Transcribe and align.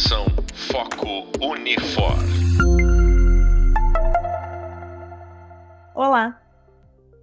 Atenção, 0.00 0.24
foco 0.54 1.06
Unifor. 1.44 2.14
Olá, 5.94 6.40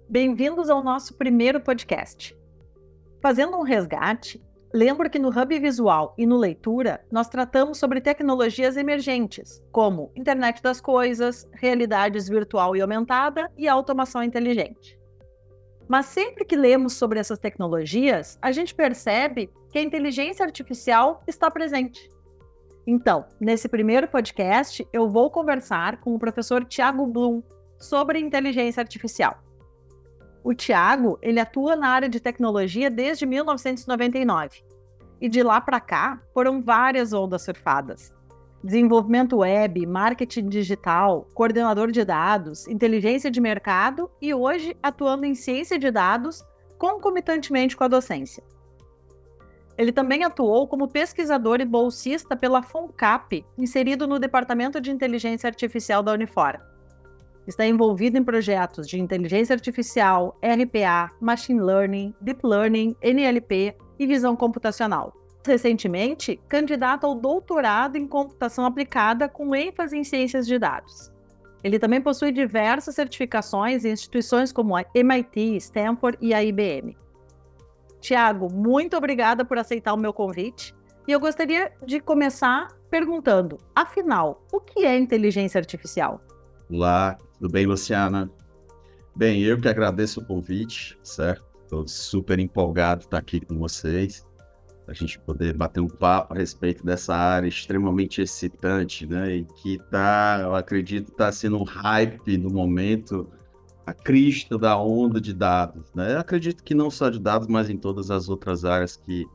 bem-vindos 0.08 0.70
ao 0.70 0.80
nosso 0.80 1.14
primeiro 1.14 1.60
podcast. 1.60 2.36
Fazendo 3.20 3.56
um 3.56 3.62
resgate, 3.62 4.40
lembro 4.72 5.10
que 5.10 5.18
no 5.18 5.28
Hub 5.28 5.58
Visual 5.58 6.14
e 6.16 6.24
no 6.24 6.36
Leitura 6.36 7.04
nós 7.10 7.28
tratamos 7.28 7.78
sobre 7.78 8.00
tecnologias 8.00 8.76
emergentes, 8.76 9.60
como 9.72 10.12
internet 10.14 10.62
das 10.62 10.80
coisas, 10.80 11.48
realidades 11.54 12.28
virtual 12.28 12.76
e 12.76 12.80
aumentada 12.80 13.50
e 13.58 13.66
automação 13.66 14.22
inteligente. 14.22 14.96
Mas 15.88 16.06
sempre 16.06 16.44
que 16.44 16.54
lemos 16.54 16.92
sobre 16.92 17.18
essas 17.18 17.40
tecnologias, 17.40 18.38
a 18.40 18.52
gente 18.52 18.72
percebe 18.72 19.50
que 19.72 19.80
a 19.80 19.82
inteligência 19.82 20.44
artificial 20.44 21.24
está 21.26 21.50
presente. 21.50 22.08
Então, 22.90 23.26
nesse 23.38 23.68
primeiro 23.68 24.08
podcast, 24.08 24.88
eu 24.94 25.10
vou 25.10 25.30
conversar 25.30 26.00
com 26.00 26.14
o 26.14 26.18
professor 26.18 26.64
Tiago 26.64 27.06
Blum 27.06 27.42
sobre 27.78 28.18
inteligência 28.18 28.80
artificial. 28.80 29.44
O 30.42 30.54
Tiago, 30.54 31.18
ele 31.20 31.38
atua 31.38 31.76
na 31.76 31.90
área 31.90 32.08
de 32.08 32.18
tecnologia 32.18 32.88
desde 32.88 33.26
1999. 33.26 34.64
E 35.20 35.28
de 35.28 35.42
lá 35.42 35.60
para 35.60 35.78
cá, 35.80 36.22
foram 36.32 36.62
várias 36.62 37.12
ondas 37.12 37.42
surfadas 37.42 38.10
desenvolvimento 38.64 39.36
web, 39.36 39.86
marketing 39.86 40.48
digital, 40.48 41.28
coordenador 41.34 41.92
de 41.92 42.04
dados, 42.04 42.66
inteligência 42.66 43.30
de 43.30 43.40
mercado 43.40 44.10
e 44.20 44.32
hoje 44.32 44.74
atuando 44.82 45.26
em 45.26 45.34
ciência 45.34 45.78
de 45.78 45.90
dados 45.90 46.42
concomitantemente 46.78 47.76
com 47.76 47.84
a 47.84 47.88
docência. 47.88 48.42
Ele 49.78 49.92
também 49.92 50.24
atuou 50.24 50.66
como 50.66 50.88
pesquisador 50.88 51.60
e 51.60 51.64
bolsista 51.64 52.36
pela 52.36 52.62
FONCAP, 52.62 53.46
inserido 53.56 54.08
no 54.08 54.18
Departamento 54.18 54.80
de 54.80 54.90
Inteligência 54.90 55.46
Artificial 55.46 56.02
da 56.02 56.12
Unifor. 56.12 56.58
Está 57.46 57.64
envolvido 57.64 58.18
em 58.18 58.24
projetos 58.24 58.88
de 58.88 59.00
inteligência 59.00 59.54
artificial, 59.54 60.36
RPA, 60.42 61.10
machine 61.20 61.60
learning, 61.60 62.12
deep 62.20 62.40
learning, 62.44 62.96
NLP 63.00 63.74
e 63.98 64.06
visão 64.06 64.36
computacional 64.36 65.14
recentemente 65.48 66.38
candidato 66.48 67.06
ao 67.06 67.14
doutorado 67.14 67.96
em 67.96 68.06
computação 68.06 68.64
aplicada 68.64 69.28
com 69.28 69.54
ênfase 69.54 69.96
em 69.96 70.04
ciências 70.04 70.46
de 70.46 70.58
dados. 70.58 71.10
Ele 71.64 71.78
também 71.78 72.00
possui 72.00 72.30
diversas 72.30 72.94
certificações 72.94 73.84
em 73.84 73.90
instituições 73.90 74.52
como 74.52 74.76
a 74.76 74.84
MIT, 74.94 75.56
Stanford 75.56 76.16
e 76.20 76.32
a 76.32 76.44
IBM. 76.44 76.96
Tiago, 78.00 78.52
muito 78.52 78.96
obrigada 78.96 79.44
por 79.44 79.58
aceitar 79.58 79.94
o 79.94 79.96
meu 79.96 80.12
convite. 80.12 80.74
E 81.06 81.12
eu 81.12 81.20
gostaria 81.20 81.72
de 81.86 82.00
começar 82.00 82.68
perguntando, 82.90 83.58
afinal, 83.74 84.44
o 84.52 84.60
que 84.60 84.84
é 84.84 84.98
inteligência 84.98 85.58
artificial? 85.58 86.20
Olá, 86.70 87.16
tudo 87.38 87.50
bem, 87.50 87.66
Luciana? 87.66 88.30
Bem, 89.16 89.42
eu 89.42 89.60
que 89.60 89.68
agradeço 89.68 90.20
o 90.20 90.24
convite, 90.26 90.98
certo? 91.02 91.44
Estou 91.62 91.86
super 91.88 92.38
empolgado 92.38 93.00
de 93.00 93.06
estar 93.06 93.18
aqui 93.18 93.40
com 93.40 93.58
vocês 93.58 94.26
a 94.88 94.94
gente 94.94 95.18
poder 95.18 95.52
bater 95.52 95.80
um 95.80 95.86
papo 95.86 96.32
a 96.32 96.38
respeito 96.38 96.84
dessa 96.84 97.14
área 97.14 97.46
extremamente 97.46 98.22
excitante, 98.22 99.06
né? 99.06 99.36
E 99.36 99.44
que 99.44 99.78
tá, 99.90 100.38
eu 100.42 100.54
acredito, 100.54 101.12
está 101.12 101.30
sendo 101.30 101.58
um 101.58 101.62
hype 101.62 102.38
no 102.38 102.50
momento, 102.50 103.30
a 103.88 103.94
crista 103.94 104.58
da 104.58 104.78
onda 104.78 105.18
de 105.18 105.32
dados, 105.32 105.90
né? 105.94 106.12
Eu 106.12 106.18
acredito 106.18 106.62
que 106.62 106.74
não 106.74 106.90
só 106.90 107.08
de 107.08 107.18
dados, 107.18 107.48
mas 107.48 107.70
em 107.70 107.76
todas 107.78 108.10
as 108.10 108.28
outras 108.28 108.62
áreas 108.62 108.96
que 108.96 109.26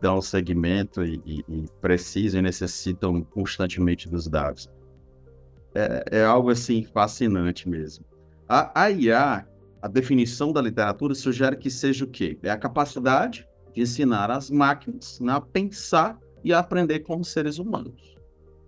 dão 0.00 0.22
segmento 0.22 1.02
e, 1.02 1.20
e, 1.26 1.44
e 1.48 1.64
precisam 1.80 2.38
e 2.38 2.42
necessitam 2.42 3.20
constantemente 3.24 4.08
dos 4.08 4.28
dados. 4.28 4.70
É, 5.74 6.20
é 6.20 6.24
algo 6.24 6.50
assim 6.50 6.84
fascinante 6.84 7.68
mesmo. 7.68 8.04
A, 8.48 8.84
a 8.84 8.90
IA, 8.92 9.44
a 9.82 9.88
definição 9.88 10.52
da 10.52 10.62
literatura 10.62 11.12
sugere 11.12 11.56
que 11.56 11.68
seja 11.68 12.04
o 12.04 12.08
quê? 12.08 12.38
É 12.44 12.50
a 12.50 12.56
capacidade 12.56 13.44
de 13.74 13.80
ensinar 13.80 14.30
as 14.30 14.50
máquinas 14.50 15.18
né, 15.18 15.32
a 15.32 15.40
pensar 15.40 16.16
e 16.44 16.52
a 16.52 16.60
aprender 16.60 17.00
como 17.00 17.24
seres 17.24 17.58
humanos. 17.58 18.14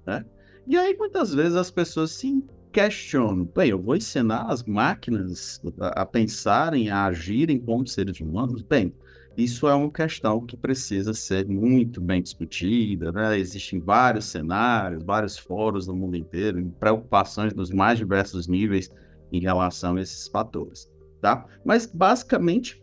Né? 0.05 0.25
E 0.67 0.77
aí, 0.77 0.97
muitas 0.99 1.33
vezes, 1.33 1.55
as 1.55 1.71
pessoas 1.71 2.11
se 2.11 2.27
questionam: 2.73 3.45
bem, 3.45 3.71
eu 3.71 3.81
vou 3.81 3.97
ensinar 3.97 4.47
as 4.51 4.63
máquinas 4.63 5.61
a, 5.81 6.05
pensarem, 6.07 6.91
a 6.91 7.07
agirem 7.07 7.59
como 7.59 7.87
seres 7.87 8.21
humanos? 8.21 8.63
Bem, 8.63 8.93
isso 9.37 9.69
é 9.69 9.75
uma 9.75 9.91
questão 9.91 10.45
que 10.45 10.57
precisa 10.57 11.15
ser 11.15 11.47
muito 11.47 12.01
bem 12.01 12.21
discutida, 12.21 13.13
né? 13.13 13.39
Existem 13.39 13.79
vários 13.79 14.25
cenários, 14.27 15.05
vários 15.05 15.39
fóruns 15.39 15.87
no 15.87 15.95
mundo 15.95 16.17
inteiro, 16.17 16.75
preocupações 16.81 17.53
dos 17.53 17.71
mais 17.71 17.99
diversos 17.99 18.49
níveis 18.49 18.91
em 19.33 19.41
relação 19.41 19.97
a 19.97 20.01
esses 20.01 20.27
fatores, 20.27 20.91
tá? 21.21 21.47
Mas 21.65 21.87
basicamente 21.87 22.83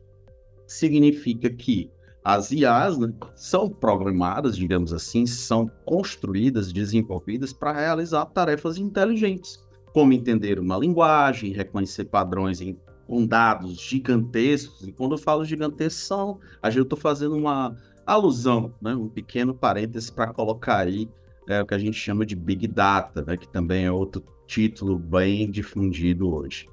significa 0.68 1.50
que 1.50 1.92
as 2.24 2.52
IAs 2.52 2.98
né, 2.98 3.14
são 3.36 3.70
programadas, 3.70 4.58
digamos 4.58 4.92
assim, 4.92 5.28
são 5.28 5.70
construídas, 5.86 6.74
desenvolvidas 6.74 7.54
para 7.54 7.72
realizar 7.72 8.26
tarefas 8.26 8.78
inteligentes, 8.78 9.64
como 9.96 10.12
entender 10.12 10.60
uma 10.60 10.78
linguagem, 10.78 11.54
reconhecer 11.54 12.04
padrões 12.04 12.60
em, 12.60 12.78
com 13.08 13.26
dados 13.26 13.80
gigantescos. 13.80 14.86
E 14.86 14.92
quando 14.92 15.14
eu 15.14 15.18
falo 15.18 15.46
gigantescos, 15.46 16.04
são, 16.04 16.38
gente 16.70 16.82
estou 16.84 17.00
fazendo 17.00 17.34
uma 17.34 17.74
alusão, 18.06 18.76
né, 18.82 18.94
um 18.94 19.08
pequeno 19.08 19.56
parêntese 19.56 20.12
para 20.12 20.34
colocar 20.34 20.80
aí 20.80 21.10
é, 21.48 21.62
o 21.62 21.66
que 21.66 21.74
a 21.74 21.78
gente 21.78 21.98
chama 21.98 22.26
de 22.26 22.36
Big 22.36 22.68
Data, 22.68 23.24
né, 23.26 23.38
que 23.38 23.48
também 23.48 23.86
é 23.86 23.92
outro 23.92 24.22
título 24.46 25.00
bem 25.00 25.50
difundido 25.50 26.30
hoje, 26.30 26.68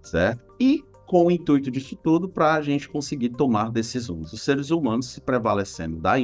certo? 0.00 0.42
E 0.58 0.82
com 1.06 1.26
o 1.26 1.30
intuito 1.30 1.70
disso 1.70 1.94
tudo 1.94 2.26
para 2.26 2.54
a 2.54 2.62
gente 2.62 2.88
conseguir 2.88 3.28
tomar 3.28 3.70
decisões. 3.70 4.32
Os 4.32 4.40
seres 4.40 4.70
humanos 4.70 5.10
se 5.10 5.20
prevalecendo 5.20 5.98
da 5.98 6.14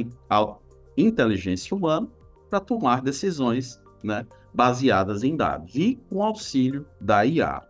inteligência 0.97 1.77
humana 1.77 2.07
para 2.49 2.59
tomar 2.59 3.03
decisões 3.03 3.79
né, 4.03 4.25
baseadas 4.53 5.23
em 5.23 5.35
dados 5.35 5.75
e 5.75 5.95
com 6.09 6.23
auxílio 6.23 6.85
da 6.99 7.25
IA. 7.25 7.61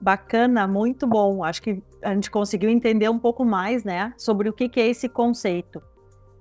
Bacana, 0.00 0.66
muito 0.66 1.06
bom. 1.06 1.44
Acho 1.44 1.62
que 1.62 1.82
a 2.02 2.14
gente 2.14 2.30
conseguiu 2.30 2.70
entender 2.70 3.08
um 3.08 3.18
pouco 3.18 3.44
mais, 3.44 3.84
né, 3.84 4.14
sobre 4.16 4.48
o 4.48 4.52
que, 4.52 4.68
que 4.68 4.80
é 4.80 4.88
esse 4.88 5.08
conceito. 5.08 5.82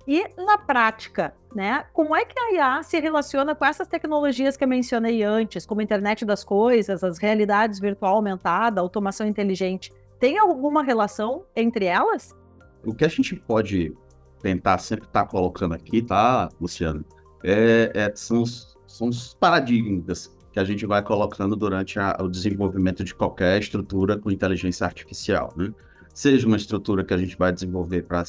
E 0.07 0.25
na 0.37 0.57
prática, 0.57 1.35
né, 1.53 1.85
como 1.93 2.15
é 2.15 2.25
que 2.25 2.39
a 2.39 2.53
IA 2.53 2.83
se 2.83 2.99
relaciona 2.99 3.53
com 3.53 3.65
essas 3.65 3.87
tecnologias 3.87 4.57
que 4.57 4.63
eu 4.63 4.67
mencionei 4.67 5.21
antes, 5.23 5.65
como 5.65 5.81
a 5.81 5.83
internet 5.83 6.25
das 6.25 6.43
coisas, 6.43 7.03
as 7.03 7.19
realidades 7.19 7.79
virtual 7.79 8.15
aumentada, 8.15 8.81
automação 8.81 9.27
inteligente? 9.27 9.93
Tem 10.19 10.37
alguma 10.37 10.83
relação 10.83 11.45
entre 11.55 11.85
elas? 11.85 12.35
O 12.83 12.93
que 12.93 13.05
a 13.05 13.07
gente 13.07 13.35
pode 13.35 13.93
tentar 14.41 14.77
sempre 14.79 15.05
estar 15.05 15.25
tá 15.25 15.29
colocando 15.29 15.75
aqui, 15.75 16.01
tá, 16.01 16.49
Luciano? 16.59 17.05
É, 17.43 17.91
é, 17.93 18.15
são, 18.15 18.41
os, 18.41 18.68
são 18.89 19.07
os 19.07 19.33
paradigmas 19.35 20.35
que 20.51 20.59
a 20.59 20.63
gente 20.63 20.85
vai 20.85 21.01
colocando 21.03 21.55
durante 21.55 21.99
a, 21.99 22.17
o 22.19 22.27
desenvolvimento 22.27 23.03
de 23.03 23.13
qualquer 23.13 23.59
estrutura 23.59 24.17
com 24.17 24.31
inteligência 24.31 24.85
artificial, 24.85 25.53
né? 25.55 25.71
Seja 26.11 26.47
uma 26.47 26.57
estrutura 26.57 27.03
que 27.05 27.13
a 27.13 27.17
gente 27.17 27.37
vai 27.37 27.51
desenvolver 27.51 28.01
para 28.01 28.23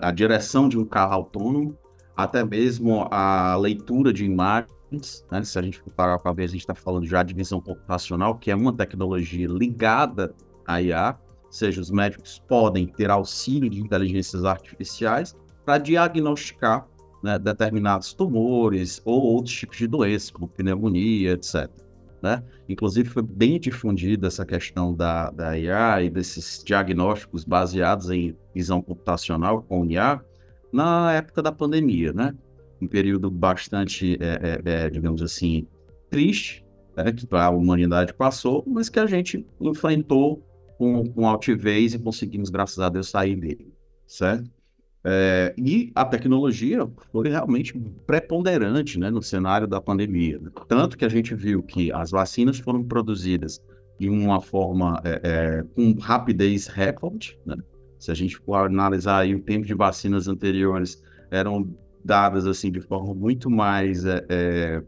a 0.00 0.12
direção 0.12 0.68
de 0.68 0.78
um 0.78 0.84
carro 0.84 1.14
autônomo, 1.14 1.76
até 2.16 2.44
mesmo 2.44 3.06
a 3.10 3.56
leitura 3.56 4.12
de 4.12 4.24
imagens, 4.24 5.26
né? 5.30 5.42
Se 5.42 5.58
a 5.58 5.62
gente 5.62 5.82
parar 5.96 6.18
para 6.20 6.32
ver, 6.32 6.44
a 6.44 6.46
gente 6.46 6.60
está 6.60 6.76
falando 6.76 7.04
já 7.04 7.22
de 7.24 7.34
visão 7.34 7.60
computacional, 7.60 8.36
que 8.36 8.52
é 8.52 8.54
uma 8.54 8.72
tecnologia 8.72 9.48
ligada 9.48 10.32
a 10.64 10.80
IA, 10.80 11.18
ou 11.44 11.52
seja, 11.52 11.80
os 11.80 11.90
médicos 11.90 12.40
podem 12.46 12.86
ter 12.86 13.10
auxílio 13.10 13.68
de 13.68 13.80
inteligências 13.80 14.44
artificiais 14.44 15.36
para 15.64 15.78
diagnosticar 15.78 16.86
né, 17.22 17.38
determinados 17.38 18.12
tumores 18.12 19.00
ou 19.04 19.22
outros 19.22 19.54
tipos 19.54 19.76
de 19.76 19.86
doenças, 19.86 20.30
como 20.30 20.48
pneumonia, 20.48 21.32
etc. 21.32 21.68
Né? 22.22 22.42
Inclusive, 22.68 23.08
foi 23.08 23.22
bem 23.22 23.60
difundida 23.60 24.26
essa 24.26 24.44
questão 24.44 24.94
da, 24.94 25.30
da 25.30 25.56
IA 25.56 26.02
e 26.02 26.10
desses 26.10 26.62
diagnósticos 26.64 27.44
baseados 27.44 28.10
em 28.10 28.36
visão 28.54 28.82
computacional 28.82 29.62
com 29.62 29.84
IA 29.86 30.20
na 30.72 31.12
época 31.14 31.42
da 31.42 31.52
pandemia, 31.52 32.12
né? 32.12 32.34
Um 32.80 32.86
período 32.86 33.30
bastante, 33.30 34.18
é, 34.20 34.60
é, 34.64 34.84
é, 34.84 34.90
digamos 34.90 35.22
assim, 35.22 35.66
triste, 36.10 36.64
né, 36.96 37.12
que 37.12 37.26
a 37.34 37.50
humanidade 37.50 38.12
passou, 38.14 38.64
mas 38.66 38.88
que 38.88 38.98
a 38.98 39.06
gente 39.06 39.46
enfrentou 39.60 40.42
com, 40.76 41.04
com 41.06 41.26
altivez 41.26 41.94
e 41.94 41.98
conseguimos, 41.98 42.50
graças 42.50 42.78
a 42.78 42.88
Deus, 42.88 43.08
sair 43.08 43.36
dele, 43.36 43.72
certo? 44.06 44.50
É, 45.10 45.54
e 45.56 45.90
a 45.94 46.04
tecnologia 46.04 46.86
foi 47.10 47.30
realmente 47.30 47.72
preponderante 48.06 48.98
né, 48.98 49.08
no 49.08 49.22
cenário 49.22 49.66
da 49.66 49.80
pandemia. 49.80 50.38
Tanto 50.68 50.98
que 50.98 51.04
a 51.04 51.08
gente 51.08 51.34
viu 51.34 51.62
que 51.62 51.90
as 51.90 52.10
vacinas 52.10 52.58
foram 52.58 52.84
produzidas 52.84 53.58
de 53.98 54.10
uma 54.10 54.38
forma 54.38 55.00
é, 55.02 55.20
é, 55.24 55.64
com 55.74 55.98
rapidez 55.98 56.66
recorde. 56.66 57.38
Né? 57.46 57.56
Se 57.98 58.10
a 58.10 58.14
gente 58.14 58.36
for 58.36 58.66
analisar 58.66 59.20
aí 59.20 59.34
o 59.34 59.40
tempo 59.40 59.66
de 59.66 59.72
vacinas 59.72 60.28
anteriores, 60.28 61.02
eram 61.30 61.74
dadas 62.04 62.46
assim 62.46 62.70
de 62.70 62.82
forma 62.82 63.14
muito 63.14 63.48
mais 63.48 64.04
é, 64.04 64.26
é, 64.28 64.82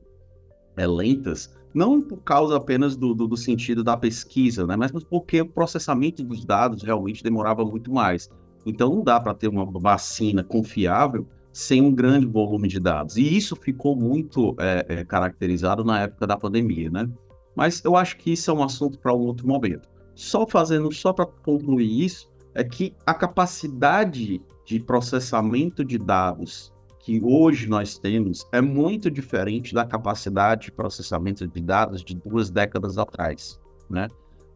é, 0.76 0.86
lentas, 0.86 1.50
não 1.72 1.98
por 2.02 2.18
causa 2.18 2.58
apenas 2.58 2.94
do, 2.94 3.14
do, 3.14 3.26
do, 3.26 3.38
sentido 3.38 3.82
da 3.82 3.96
pesquisa, 3.96 4.66
né? 4.66 4.76
mas 4.76 4.92
porque 5.04 5.40
o 5.40 5.48
processamento 5.48 6.22
dos 6.22 6.44
dados 6.44 6.82
realmente 6.82 7.24
demorava 7.24 7.64
muito 7.64 7.90
mais. 7.90 8.28
Então 8.64 8.94
não 8.94 9.02
dá 9.02 9.18
para 9.18 9.34
ter 9.34 9.48
uma 9.48 9.64
vacina 9.64 10.42
confiável 10.42 11.26
sem 11.52 11.82
um 11.82 11.92
grande 11.92 12.26
volume 12.26 12.68
de 12.68 12.78
dados. 12.78 13.16
E 13.16 13.36
isso 13.36 13.56
ficou 13.56 13.96
muito 13.96 14.54
é, 14.58 14.86
é, 14.88 15.04
caracterizado 15.04 15.84
na 15.84 16.02
época 16.02 16.26
da 16.26 16.36
pandemia, 16.36 16.90
né? 16.90 17.08
Mas 17.56 17.82
eu 17.84 17.96
acho 17.96 18.16
que 18.16 18.32
isso 18.32 18.50
é 18.50 18.54
um 18.54 18.62
assunto 18.62 18.98
para 18.98 19.14
um 19.14 19.20
outro 19.20 19.46
momento. 19.46 19.88
Só 20.14 20.46
fazendo, 20.46 20.92
só 20.92 21.12
para 21.12 21.26
concluir 21.26 22.04
isso, 22.04 22.30
é 22.54 22.62
que 22.62 22.94
a 23.06 23.14
capacidade 23.14 24.40
de 24.64 24.80
processamento 24.80 25.84
de 25.84 25.98
dados 25.98 26.72
que 27.00 27.20
hoje 27.24 27.66
nós 27.68 27.98
temos 27.98 28.46
é 28.52 28.60
muito 28.60 29.10
diferente 29.10 29.74
da 29.74 29.84
capacidade 29.84 30.66
de 30.66 30.72
processamento 30.72 31.46
de 31.48 31.60
dados 31.60 32.04
de 32.04 32.14
duas 32.14 32.50
décadas 32.50 32.98
atrás, 32.98 33.58
né? 33.88 34.08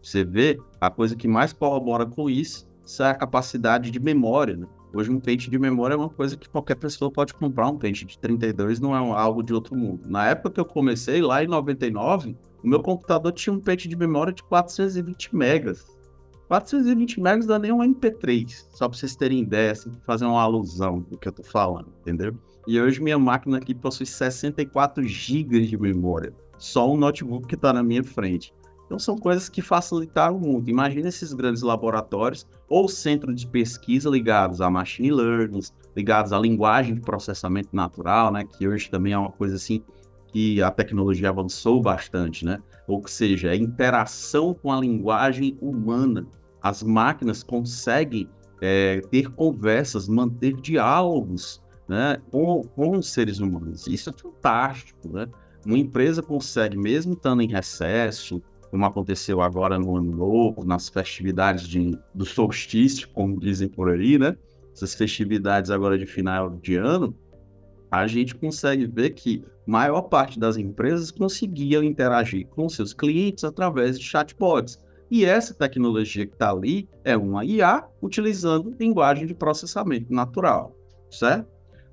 Você 0.02 0.22
vê, 0.22 0.58
a 0.78 0.90
coisa 0.90 1.16
que 1.16 1.26
mais 1.26 1.52
corrobora 1.52 2.04
com 2.04 2.28
isso 2.28 2.68
é 3.00 3.10
a 3.10 3.14
capacidade 3.14 3.90
de 3.90 4.00
memória, 4.00 4.56
né? 4.56 4.66
Hoje 4.94 5.10
um 5.10 5.18
pente 5.18 5.50
de 5.50 5.58
memória 5.58 5.94
é 5.94 5.96
uma 5.96 6.08
coisa 6.08 6.36
que 6.36 6.48
qualquer 6.48 6.76
pessoa 6.76 7.10
pode 7.10 7.34
comprar. 7.34 7.68
Um 7.68 7.76
pente 7.76 8.04
de 8.04 8.16
32 8.18 8.78
não 8.78 8.94
é 8.94 8.98
algo 9.18 9.42
de 9.42 9.52
outro 9.52 9.74
mundo. 9.74 10.02
Na 10.06 10.26
época 10.28 10.50
que 10.50 10.60
eu 10.60 10.64
comecei, 10.64 11.20
lá 11.20 11.42
em 11.42 11.48
99, 11.48 12.36
o 12.62 12.68
meu 12.68 12.80
computador 12.80 13.32
tinha 13.32 13.52
um 13.52 13.58
pente 13.58 13.88
de 13.88 13.96
memória 13.96 14.32
de 14.32 14.42
420 14.44 15.34
megas. 15.34 15.84
420 16.46 17.20
megas 17.20 17.46
dá 17.46 17.58
nem 17.58 17.72
um 17.72 17.78
MP3, 17.78 18.66
só 18.70 18.88
para 18.88 18.96
vocês 18.96 19.16
terem 19.16 19.40
ideia, 19.40 19.72
assim, 19.72 19.90
fazer 20.06 20.26
uma 20.26 20.40
alusão 20.40 21.00
do 21.00 21.18
que 21.18 21.26
eu 21.26 21.32
tô 21.32 21.42
falando, 21.42 21.88
entendeu? 22.00 22.36
E 22.66 22.80
hoje 22.80 23.02
minha 23.02 23.18
máquina 23.18 23.56
aqui 23.56 23.74
possui 23.74 24.06
64 24.06 25.02
GB 25.02 25.66
de 25.66 25.76
memória, 25.76 26.32
só 26.58 26.90
um 26.90 26.96
notebook 26.96 27.48
que 27.48 27.54
está 27.54 27.72
na 27.72 27.82
minha 27.82 28.04
frente. 28.04 28.54
Então 28.86 28.98
são 28.98 29.16
coisas 29.16 29.48
que 29.48 29.62
facilitaram 29.62 30.38
muito. 30.38 30.70
Imagina 30.70 31.08
esses 31.08 31.32
grandes 31.32 31.62
laboratórios 31.62 32.46
ou 32.68 32.88
centros 32.88 33.40
de 33.40 33.46
pesquisa 33.46 34.10
ligados 34.10 34.60
a 34.60 34.70
machine 34.70 35.10
learning, 35.10 35.60
ligados 35.96 36.32
à 36.32 36.38
linguagem 36.38 36.94
de 36.94 37.00
processamento 37.00 37.70
natural, 37.72 38.32
né, 38.32 38.44
que 38.44 38.68
hoje 38.68 38.90
também 38.90 39.12
é 39.12 39.18
uma 39.18 39.32
coisa 39.32 39.56
assim 39.56 39.82
que 40.34 40.60
a 40.60 40.70
tecnologia 40.70 41.28
avançou 41.28 41.80
bastante, 41.80 42.44
né? 42.44 42.58
Ou 42.88 43.06
seja, 43.06 43.50
a 43.50 43.56
interação 43.56 44.52
com 44.52 44.72
a 44.72 44.80
linguagem 44.80 45.56
humana. 45.60 46.26
As 46.60 46.82
máquinas 46.82 47.44
conseguem 47.44 48.28
é, 48.60 49.00
ter 49.12 49.30
conversas, 49.30 50.08
manter 50.08 50.54
diálogos 50.54 51.62
né, 51.86 52.18
com, 52.32 52.62
com 52.74 52.98
os 52.98 53.12
seres 53.12 53.38
humanos. 53.38 53.86
Isso 53.86 54.10
é 54.10 54.12
fantástico, 54.12 55.08
né? 55.08 55.28
Uma 55.64 55.78
empresa 55.78 56.20
consegue, 56.20 56.76
mesmo 56.76 57.12
estando 57.12 57.40
em 57.40 57.48
recesso, 57.48 58.42
como 58.74 58.86
aconteceu 58.86 59.40
agora 59.40 59.78
no 59.78 59.96
Ano 59.96 60.10
Novo, 60.10 60.64
nas 60.64 60.88
festividades 60.88 61.68
de, 61.68 61.96
do 62.12 62.24
solstício, 62.24 63.08
como 63.10 63.38
dizem 63.38 63.68
por 63.68 63.88
aí, 63.88 64.18
né? 64.18 64.36
Essas 64.74 64.96
festividades 64.96 65.70
agora 65.70 65.96
de 65.96 66.04
final 66.04 66.50
de 66.50 66.74
ano, 66.74 67.16
a 67.88 68.04
gente 68.08 68.34
consegue 68.34 68.84
ver 68.84 69.10
que 69.10 69.44
maior 69.64 70.02
parte 70.02 70.40
das 70.40 70.56
empresas 70.56 71.12
conseguiam 71.12 71.84
interagir 71.84 72.48
com 72.48 72.68
seus 72.68 72.92
clientes 72.92 73.44
através 73.44 73.96
de 73.96 74.04
chatbots. 74.04 74.82
E 75.08 75.24
essa 75.24 75.54
tecnologia 75.54 76.26
que 76.26 76.32
está 76.32 76.50
ali 76.50 76.88
é 77.04 77.16
uma 77.16 77.44
IA 77.44 77.86
utilizando 78.02 78.74
linguagem 78.76 79.24
de 79.24 79.34
processamento 79.34 80.12
natural, 80.12 80.76
certo? 81.08 81.46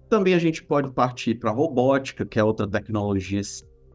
Também 0.09 0.33
a 0.33 0.39
gente 0.39 0.63
pode 0.63 0.91
partir 0.91 1.35
para 1.35 1.51
robótica, 1.51 2.25
que 2.25 2.39
é 2.39 2.43
outra 2.43 2.67
tecnologia, 2.67 3.39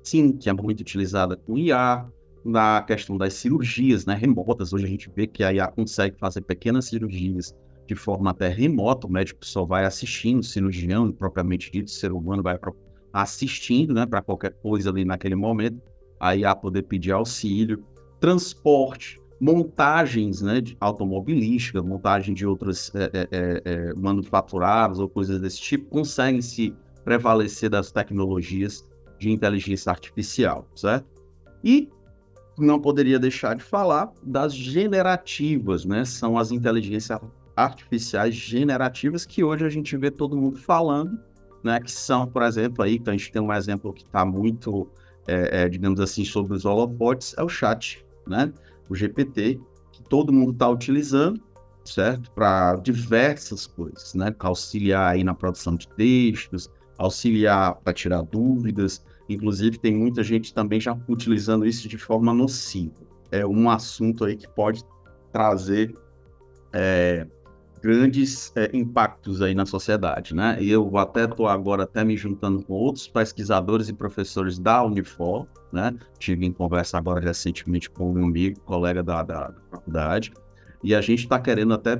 sim, 0.04 0.30
que 0.30 0.48
é 0.48 0.52
muito 0.52 0.82
utilizada 0.82 1.36
com 1.36 1.58
IA 1.58 2.06
na 2.46 2.82
questão 2.82 3.16
das 3.16 3.34
cirurgias 3.34 4.06
né, 4.06 4.14
remotas. 4.14 4.72
Hoje 4.72 4.84
a 4.84 4.88
gente 4.88 5.10
vê 5.14 5.26
que 5.26 5.42
a 5.42 5.52
IA 5.52 5.66
consegue 5.68 6.16
fazer 6.18 6.42
pequenas 6.42 6.86
cirurgias 6.86 7.54
de 7.86 7.94
forma 7.94 8.30
até 8.30 8.48
remota, 8.48 9.06
o 9.06 9.10
médico 9.10 9.44
só 9.46 9.64
vai 9.64 9.84
assistindo, 9.84 10.40
o 10.40 10.44
cirurgião, 10.44 11.12
propriamente 11.12 11.70
dito, 11.70 11.86
o 11.86 11.90
ser 11.90 12.12
humano 12.12 12.42
vai 12.42 12.58
assistindo 13.12 13.94
né, 13.94 14.04
para 14.04 14.20
qualquer 14.20 14.52
coisa 14.54 14.90
ali 14.90 15.04
naquele 15.04 15.36
momento, 15.36 15.80
a 16.18 16.34
IA 16.34 16.54
poder 16.56 16.82
pedir 16.82 17.12
auxílio, 17.12 17.84
transporte, 18.18 19.20
montagens 19.40 20.40
né, 20.42 20.60
de 20.60 20.76
automobilística, 20.80 21.82
montagem 21.82 22.34
de 22.34 22.46
outras 22.46 22.92
é, 22.94 23.10
é, 23.12 23.28
é, 23.30 23.62
é 23.64 23.94
manufaturadas 23.94 24.98
ou 24.98 25.08
coisas 25.08 25.40
desse 25.40 25.60
tipo, 25.60 25.88
conseguem 25.88 26.40
se 26.40 26.74
prevalecer 27.04 27.70
das 27.70 27.92
tecnologias 27.92 28.88
de 29.18 29.30
inteligência 29.30 29.90
artificial, 29.90 30.68
certo? 30.74 31.06
E 31.62 31.88
não 32.58 32.80
poderia 32.80 33.18
deixar 33.18 33.54
de 33.54 33.62
falar 33.62 34.12
das 34.22 34.54
generativas, 34.54 35.84
né? 35.84 36.04
São 36.04 36.38
as 36.38 36.50
inteligências 36.50 37.18
artificiais 37.54 38.34
generativas 38.34 39.24
que 39.24 39.42
hoje 39.42 39.64
a 39.64 39.68
gente 39.68 39.96
vê 39.96 40.10
todo 40.10 40.36
mundo 40.36 40.58
falando, 40.58 41.18
né? 41.62 41.80
Que 41.80 41.90
são, 41.90 42.26
por 42.26 42.42
exemplo, 42.42 42.82
aí, 42.82 42.96
então 42.96 43.12
a 43.12 43.16
gente 43.16 43.32
tem 43.32 43.42
um 43.42 43.52
exemplo 43.52 43.92
que 43.92 44.04
está 44.04 44.24
muito, 44.24 44.88
é, 45.26 45.62
é, 45.62 45.68
digamos 45.68 46.00
assim, 46.00 46.24
sobre 46.24 46.54
os 46.54 46.64
holofotes, 46.64 47.34
é 47.36 47.42
o 47.42 47.48
chat, 47.48 48.04
né? 48.26 48.52
O 48.88 48.94
GPT, 48.94 49.60
que 49.92 50.02
todo 50.02 50.32
mundo 50.32 50.52
está 50.52 50.68
utilizando, 50.68 51.42
certo? 51.84 52.30
Para 52.30 52.76
diversas 52.76 53.66
coisas, 53.66 54.14
né? 54.14 54.30
Para 54.30 54.48
auxiliar 54.48 55.14
aí 55.14 55.24
na 55.24 55.34
produção 55.34 55.76
de 55.76 55.88
textos, 55.88 56.70
auxiliar 56.98 57.74
para 57.76 57.92
tirar 57.92 58.22
dúvidas, 58.22 59.04
Inclusive, 59.28 59.78
tem 59.78 59.94
muita 59.94 60.22
gente 60.22 60.54
também 60.54 60.80
já 60.80 60.96
utilizando 61.08 61.66
isso 61.66 61.88
de 61.88 61.98
forma 61.98 62.32
nociva. 62.32 62.94
É 63.30 63.44
um 63.46 63.68
assunto 63.68 64.24
aí 64.24 64.36
que 64.36 64.48
pode 64.48 64.84
trazer 65.32 65.94
é, 66.72 67.26
grandes 67.82 68.52
é, 68.56 68.70
impactos 68.72 69.42
aí 69.42 69.54
na 69.54 69.66
sociedade, 69.66 70.34
né? 70.34 70.56
E 70.60 70.70
eu 70.70 70.96
até 70.96 71.24
estou 71.24 71.46
agora 71.48 71.84
até 71.84 72.04
me 72.04 72.16
juntando 72.16 72.62
com 72.62 72.74
outros 72.74 73.08
pesquisadores 73.08 73.88
e 73.88 73.92
professores 73.92 74.58
da 74.58 74.82
Unifor, 74.84 75.46
né? 75.72 75.94
Tive 76.18 76.46
em 76.46 76.52
conversa 76.52 76.98
agora 76.98 77.20
recentemente 77.20 77.90
com 77.90 78.12
um 78.12 78.24
amigo, 78.24 78.60
colega 78.60 79.02
da, 79.02 79.22
da, 79.22 79.48
da 79.48 79.60
faculdade, 79.70 80.32
e 80.82 80.94
a 80.94 81.00
gente 81.00 81.20
está 81.20 81.40
querendo 81.40 81.74
até 81.74 81.96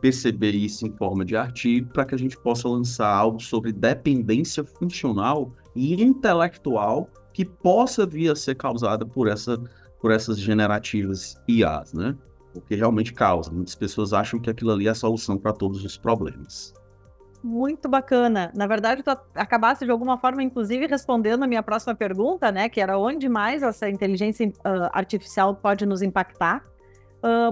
perceber 0.00 0.50
isso 0.50 0.86
em 0.86 0.92
forma 0.92 1.24
de 1.24 1.36
artigo 1.36 1.88
para 1.92 2.04
que 2.04 2.14
a 2.14 2.18
gente 2.18 2.36
possa 2.36 2.68
lançar 2.68 3.08
algo 3.08 3.40
sobre 3.40 3.72
dependência 3.72 4.64
funcional 4.64 5.52
e 5.76 6.02
intelectual 6.02 7.08
que 7.32 7.44
possa 7.44 8.06
vir 8.06 8.30
a 8.30 8.36
ser 8.36 8.54
causada 8.54 9.04
por, 9.04 9.28
essa, 9.28 9.62
por 10.00 10.10
essas 10.10 10.38
generativas 10.38 11.40
IAs, 11.46 11.92
né? 11.92 12.16
Porque 12.52 12.74
realmente 12.74 13.12
causa. 13.12 13.52
Muitas 13.52 13.74
pessoas 13.74 14.14
acham 14.14 14.40
que 14.40 14.48
aquilo 14.48 14.72
ali 14.72 14.88
é 14.88 14.90
a 14.90 14.94
solução 14.94 15.36
para 15.36 15.52
todos 15.52 15.84
os 15.84 15.98
problemas. 15.98 16.72
Muito 17.44 17.88
bacana. 17.88 18.50
Na 18.56 18.66
verdade, 18.66 19.02
tu 19.02 19.10
acabaste 19.34 19.84
de 19.84 19.90
alguma 19.90 20.18
forma, 20.18 20.42
inclusive, 20.42 20.86
respondendo 20.86 21.42
a 21.42 21.46
minha 21.46 21.62
próxima 21.62 21.94
pergunta, 21.94 22.50
né? 22.50 22.68
Que 22.68 22.80
era 22.80 22.98
onde 22.98 23.28
mais 23.28 23.62
essa 23.62 23.88
inteligência 23.88 24.48
uh, 24.48 24.90
artificial 24.92 25.54
pode 25.54 25.84
nos 25.84 26.02
impactar. 26.02 26.64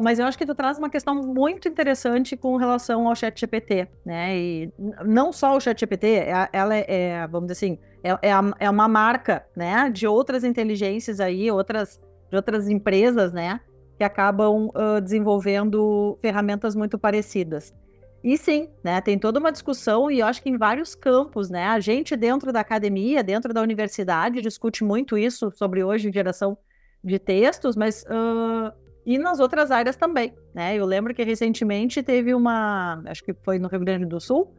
Mas 0.03 0.19
eu 0.19 0.27
acho 0.27 0.39
que 0.39 0.47
tu 0.47 0.55
traz 0.55 0.79
uma 0.79 0.91
questão 0.91 1.15
muito 1.15 1.69
interessante 1.69 2.37
com 2.37 2.57
relação 2.57 3.09
ao 3.09 3.15
chat 3.15 3.39
GPT, 3.39 3.89
né? 4.05 4.37
E 4.37 4.73
não 5.05 5.33
só 5.33 5.57
o 5.57 5.61
chat 5.61 5.79
GPT, 5.79 6.07
é, 6.07 6.49
ela 6.53 6.77
é, 6.77 6.85
é, 6.89 7.27
vamos 7.27 7.49
dizer 7.49 7.67
assim, 7.67 7.79
é, 8.03 8.11
é, 8.29 8.33
é, 8.61 8.71
uma 8.71 8.87
marca, 8.87 9.45
né? 9.57 9.91
De 9.91 10.07
outras 10.07 10.45
inteligências 10.45 11.21
aí, 11.21 11.51
outras, 11.51 12.01
de 12.31 12.37
outras 12.37 12.69
empresas, 12.69 13.33
né? 13.33 13.61
Que 13.99 14.05
acabam 14.05 14.69
uh, 14.69 15.01
desenvolvendo 15.01 16.19
ferramentas 16.21 16.77
muito 16.77 16.99
parecidas. 16.99 17.73
E 18.23 18.39
sim, 18.39 18.71
né? 18.83 19.01
Tem 19.01 19.19
toda 19.19 19.39
uma 19.39 19.53
discussão 19.53 20.11
e 20.11 20.21
eu 20.21 20.27
acho 20.27 20.43
que 20.43 20.49
em 20.49 20.57
vários 20.57 20.95
campos, 20.95 21.51
né? 21.51 21.67
A 21.67 21.81
gente 21.81 22.17
dentro 22.17 22.53
da 22.53 22.61
academia, 22.61 23.23
dentro 23.23 23.53
da 23.53 23.61
universidade, 23.61 24.41
discute 24.41 24.83
muito 24.83 25.19
isso 25.19 25.51
sobre 25.51 25.85
hoje 25.85 26.11
geração 26.13 26.57
de 27.03 27.19
textos, 27.19 27.77
mas 27.77 28.03
uh, 28.05 28.73
e 29.07 29.19
nas 29.19 29.41
outras 29.41 29.71
áreas 29.71 29.97
também, 29.97 30.35
né? 30.55 30.75
Eu 30.77 30.87
lembro 30.87 31.15
que 31.15 31.23
recentemente 31.23 32.03
teve 32.03 32.35
uma, 32.35 33.03
acho 33.07 33.23
que 33.23 33.35
foi 33.43 33.59
no 33.59 33.69
Rio 33.69 33.81
Grande 33.81 34.07
do 34.07 34.21
Sul, 34.21 34.53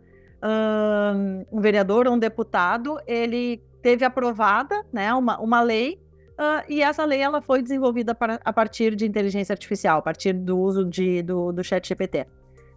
um 1.52 1.60
vereador, 1.60 2.08
um 2.08 2.18
deputado, 2.20 3.00
ele 3.08 3.62
teve 3.82 4.04
aprovada, 4.04 4.84
né, 4.92 5.14
uma, 5.14 5.40
uma 5.40 5.62
lei 5.62 6.00
uh, 6.34 6.66
e 6.68 6.82
essa 6.82 7.06
lei 7.06 7.22
ela 7.22 7.42
foi 7.42 7.62
desenvolvida 7.62 8.16
para, 8.16 8.40
a 8.44 8.52
partir 8.52 8.96
de 8.96 9.06
inteligência 9.06 9.54
artificial, 9.54 10.00
a 10.00 10.02
partir 10.02 10.34
do 10.34 10.58
uso 10.58 10.84
de, 10.84 11.22
do, 11.22 11.52
do 11.52 11.64
chat 11.64 11.88
GPT. 11.88 12.26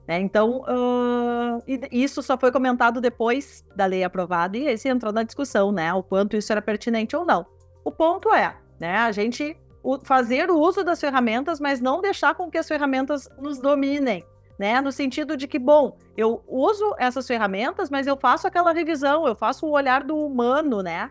Né? 0.07 0.21
Então, 0.21 0.63
uh, 0.63 1.63
isso 1.91 2.23
só 2.23 2.39
foi 2.39 2.53
comentado 2.53 3.01
depois 3.01 3.65
da 3.75 3.87
lei 3.87 4.05
aprovada 4.05 4.57
e 4.57 4.67
esse 4.67 4.89
entrou 4.89 5.13
na 5.13 5.23
discussão, 5.23 5.73
né, 5.73 5.93
o 5.93 6.03
quanto 6.03 6.37
isso 6.37 6.53
era 6.53 6.63
pertinente 6.63 7.17
ou 7.17 7.25
não. 7.25 7.47
O 7.85 7.91
ponto 7.91 8.33
é, 8.33 8.55
né, 8.79 8.97
a 8.97 9.13
gente 9.13 9.57
fazer 10.03 10.51
o 10.51 10.59
uso 10.59 10.85
das 10.85 11.01
ferramentas, 11.01 11.61
mas 11.61 11.81
não 11.81 12.01
deixar 12.01 12.35
com 12.35 12.51
que 12.51 12.59
as 12.59 12.69
ferramentas 12.69 13.29
nos 13.39 13.59
dominem. 13.59 14.25
né? 14.59 14.81
No 14.81 14.91
sentido 14.91 15.37
de 15.37 15.47
que, 15.47 15.59
bom, 15.59 15.97
eu 16.17 16.43
uso 16.49 16.95
essas 16.99 17.27
ferramentas, 17.27 17.89
mas 17.89 18.07
eu 18.07 18.17
faço 18.17 18.47
aquela 18.47 18.73
revisão, 18.73 19.27
eu 19.27 19.37
faço 19.37 19.65
o 19.65 19.71
olhar 19.71 20.03
do 20.03 20.17
humano, 20.17 20.83
né? 20.83 21.11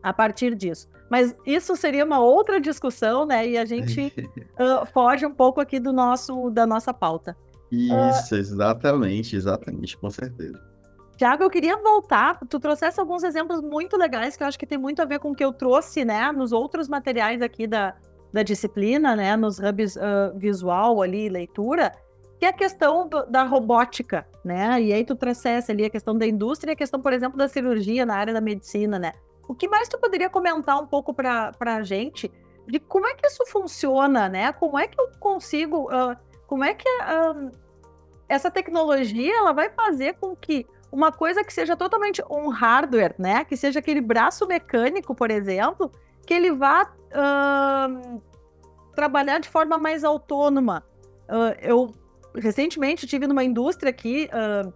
A 0.00 0.12
partir 0.12 0.54
disso. 0.54 0.88
Mas 1.10 1.34
isso 1.44 1.74
seria 1.76 2.04
uma 2.04 2.20
outra 2.20 2.60
discussão, 2.60 3.26
né? 3.26 3.46
E 3.48 3.58
a 3.58 3.64
gente 3.64 4.12
uh, 4.56 4.86
foge 4.86 5.26
um 5.26 5.34
pouco 5.34 5.60
aqui 5.60 5.80
do 5.80 5.92
nosso, 5.92 6.50
da 6.50 6.64
nossa 6.64 6.94
pauta. 6.94 7.36
Isso, 7.70 8.34
uh, 8.34 8.38
exatamente, 8.38 9.34
exatamente, 9.34 9.96
com 9.96 10.08
certeza. 10.08 10.71
Tiago, 11.22 11.44
eu 11.44 11.50
queria 11.50 11.76
voltar. 11.76 12.36
Tu 12.50 12.58
trouxesse 12.58 12.98
alguns 12.98 13.22
exemplos 13.22 13.60
muito 13.60 13.96
legais 13.96 14.36
que 14.36 14.42
eu 14.42 14.46
acho 14.48 14.58
que 14.58 14.66
tem 14.66 14.76
muito 14.76 15.00
a 15.00 15.04
ver 15.04 15.20
com 15.20 15.30
o 15.30 15.34
que 15.36 15.44
eu 15.44 15.52
trouxe, 15.52 16.04
né, 16.04 16.32
nos 16.32 16.50
outros 16.50 16.88
materiais 16.88 17.40
aqui 17.40 17.64
da, 17.64 17.94
da 18.32 18.42
disciplina, 18.42 19.14
né, 19.14 19.36
nos 19.36 19.60
hubs 19.60 19.94
uh, 19.94 20.36
visual 20.36 21.00
ali, 21.00 21.28
leitura, 21.28 21.92
que 22.40 22.44
é 22.44 22.48
a 22.48 22.52
questão 22.52 23.06
do, 23.06 23.24
da 23.26 23.44
robótica, 23.44 24.26
né? 24.44 24.82
E 24.82 24.92
aí 24.92 25.04
tu 25.04 25.14
trouxesse 25.14 25.70
ali 25.70 25.84
a 25.84 25.90
questão 25.90 26.18
da 26.18 26.26
indústria 26.26 26.72
a 26.72 26.76
questão, 26.76 27.00
por 27.00 27.12
exemplo, 27.12 27.38
da 27.38 27.46
cirurgia 27.46 28.04
na 28.04 28.16
área 28.16 28.34
da 28.34 28.40
medicina, 28.40 28.98
né? 28.98 29.12
O 29.46 29.54
que 29.54 29.68
mais 29.68 29.88
tu 29.88 30.00
poderia 30.00 30.28
comentar 30.28 30.76
um 30.82 30.88
pouco 30.88 31.14
para 31.14 31.52
a 31.60 31.82
gente 31.84 32.32
de 32.66 32.80
como 32.80 33.06
é 33.06 33.14
que 33.14 33.28
isso 33.28 33.46
funciona, 33.46 34.28
né? 34.28 34.52
Como 34.54 34.76
é 34.76 34.88
que 34.88 35.00
eu 35.00 35.08
consigo, 35.20 35.84
uh, 35.84 36.16
como 36.48 36.64
é 36.64 36.74
que 36.74 36.88
uh, 36.88 37.48
essa 38.28 38.50
tecnologia 38.50 39.38
ela 39.38 39.52
vai 39.52 39.70
fazer 39.70 40.14
com 40.14 40.34
que 40.34 40.66
uma 40.92 41.10
coisa 41.10 41.42
que 41.42 41.52
seja 41.52 41.74
totalmente 41.74 42.22
um 42.30 42.48
hardware, 42.48 43.14
né? 43.18 43.44
Que 43.46 43.56
seja 43.56 43.78
aquele 43.78 44.00
braço 44.00 44.46
mecânico, 44.46 45.14
por 45.14 45.30
exemplo, 45.30 45.90
que 46.26 46.34
ele 46.34 46.52
vá 46.52 46.82
uh, 46.84 48.22
trabalhar 48.94 49.38
de 49.38 49.48
forma 49.48 49.78
mais 49.78 50.04
autônoma. 50.04 50.84
Uh, 51.24 51.56
eu 51.62 51.94
recentemente 52.36 53.06
tive 53.06 53.26
numa 53.26 53.42
indústria 53.42 53.88
aqui 53.88 54.28
uh, 54.28 54.72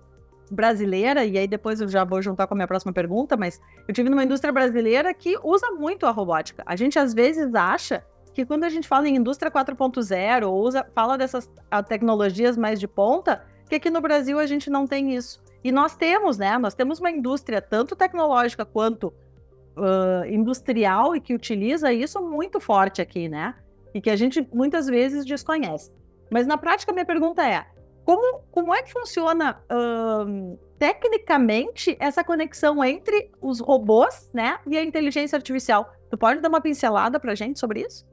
brasileira, 0.50 1.22
e 1.24 1.36
aí 1.36 1.46
depois 1.46 1.82
eu 1.82 1.88
já 1.88 2.02
vou 2.02 2.22
juntar 2.22 2.46
com 2.46 2.54
a 2.54 2.56
minha 2.56 2.66
próxima 2.66 2.94
pergunta, 2.94 3.36
mas 3.36 3.60
eu 3.86 3.92
tive 3.92 4.08
numa 4.08 4.24
indústria 4.24 4.52
brasileira 4.52 5.12
que 5.12 5.36
usa 5.42 5.70
muito 5.72 6.06
a 6.06 6.10
robótica. 6.10 6.62
A 6.64 6.76
gente 6.76 6.98
às 6.98 7.12
vezes 7.12 7.54
acha 7.54 8.02
que 8.32 8.46
quando 8.46 8.64
a 8.64 8.68
gente 8.70 8.88
fala 8.88 9.08
em 9.08 9.16
indústria 9.16 9.50
4.0 9.50 10.46
ou 10.46 10.62
usa, 10.62 10.86
fala 10.94 11.18
dessas 11.18 11.50
tecnologias 11.88 12.56
mais 12.56 12.78
de 12.78 12.86
ponta, 12.86 13.44
que 13.68 13.74
aqui 13.74 13.90
no 13.90 14.00
Brasil 14.00 14.38
a 14.38 14.46
gente 14.46 14.68
não 14.70 14.86
tem 14.86 15.14
isso. 15.14 15.42
E 15.66 15.72
nós 15.72 15.96
temos, 15.96 16.38
né? 16.38 16.56
Nós 16.58 16.76
temos 16.76 17.00
uma 17.00 17.10
indústria 17.10 17.60
tanto 17.60 17.96
tecnológica 17.96 18.64
quanto 18.64 19.08
uh, 19.08 20.24
industrial 20.28 21.16
e 21.16 21.20
que 21.20 21.34
utiliza 21.34 21.92
isso 21.92 22.22
muito 22.22 22.60
forte 22.60 23.02
aqui, 23.02 23.28
né? 23.28 23.52
E 23.92 24.00
que 24.00 24.08
a 24.08 24.14
gente 24.14 24.48
muitas 24.54 24.86
vezes 24.86 25.24
desconhece. 25.24 25.92
Mas 26.30 26.46
na 26.46 26.56
prática, 26.56 26.92
minha 26.92 27.04
pergunta 27.04 27.44
é: 27.44 27.66
como, 28.04 28.44
como 28.52 28.72
é 28.72 28.80
que 28.80 28.92
funciona 28.92 29.60
uh, 29.68 30.56
tecnicamente 30.78 31.96
essa 31.98 32.22
conexão 32.22 32.84
entre 32.84 33.32
os 33.42 33.58
robôs, 33.58 34.30
né, 34.32 34.60
e 34.68 34.78
a 34.78 34.84
inteligência 34.84 35.34
artificial? 35.34 35.90
Tu 36.08 36.16
pode 36.16 36.40
dar 36.40 36.48
uma 36.48 36.60
pincelada 36.60 37.18
para 37.18 37.34
gente 37.34 37.58
sobre 37.58 37.80
isso? 37.80 38.06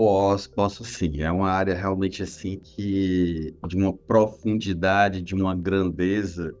Posso, 0.00 0.50
posso 0.52 0.82
sim. 0.82 1.20
É 1.20 1.30
uma 1.30 1.50
área 1.50 1.74
realmente 1.74 2.22
assim 2.22 2.58
que 2.58 3.54
de 3.68 3.76
uma 3.76 3.92
profundidade, 3.92 5.20
de 5.20 5.34
uma 5.34 5.54
grandeza. 5.54 6.54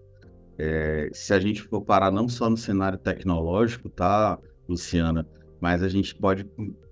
É, 0.58 1.08
se 1.10 1.32
a 1.32 1.40
gente 1.40 1.62
for 1.62 1.80
parar 1.80 2.10
não 2.10 2.28
só 2.28 2.50
no 2.50 2.56
cenário 2.58 2.98
tecnológico, 2.98 3.88
tá, 3.88 4.38
Luciana, 4.68 5.26
mas 5.58 5.82
a 5.82 5.88
gente 5.88 6.14
pode 6.14 6.46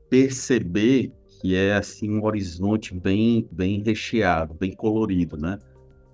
perceber 0.08 1.12
que 1.38 1.54
é 1.54 1.74
assim 1.74 2.10
um 2.10 2.24
horizonte 2.24 2.94
bem, 2.94 3.46
bem 3.52 3.82
recheado, 3.82 4.54
bem 4.54 4.74
colorido, 4.74 5.36
né? 5.36 5.58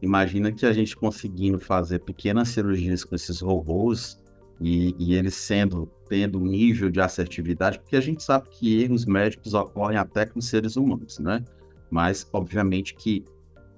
Imagina 0.03 0.50
que 0.50 0.67
a 0.67 0.73
gente 0.73 0.97
conseguindo 0.97 1.61
fazer 1.61 2.00
pequenas 2.00 2.49
cirurgias 2.49 3.05
com 3.05 3.14
esses 3.14 3.41
robôs 3.41 4.21
e, 4.61 4.97
e 4.99 5.14
eles 5.14 5.35
sendo 5.37 5.88
tendo 6.08 6.40
um 6.40 6.46
nível 6.46 6.90
de 6.90 7.00
assertividade, 7.00 7.78
porque 7.78 7.96
a 7.96 8.00
gente 8.00 8.23
sabe 8.23 8.49
que 8.50 8.82
erros 8.82 9.04
médicos 9.06 9.54
ocorrem 9.54 9.99
até 9.99 10.26
com 10.26 10.40
seres 10.40 10.76
humanos, 10.76 11.18
né? 11.18 11.44
Mas, 11.90 12.28
obviamente, 12.32 12.94
que 12.94 13.25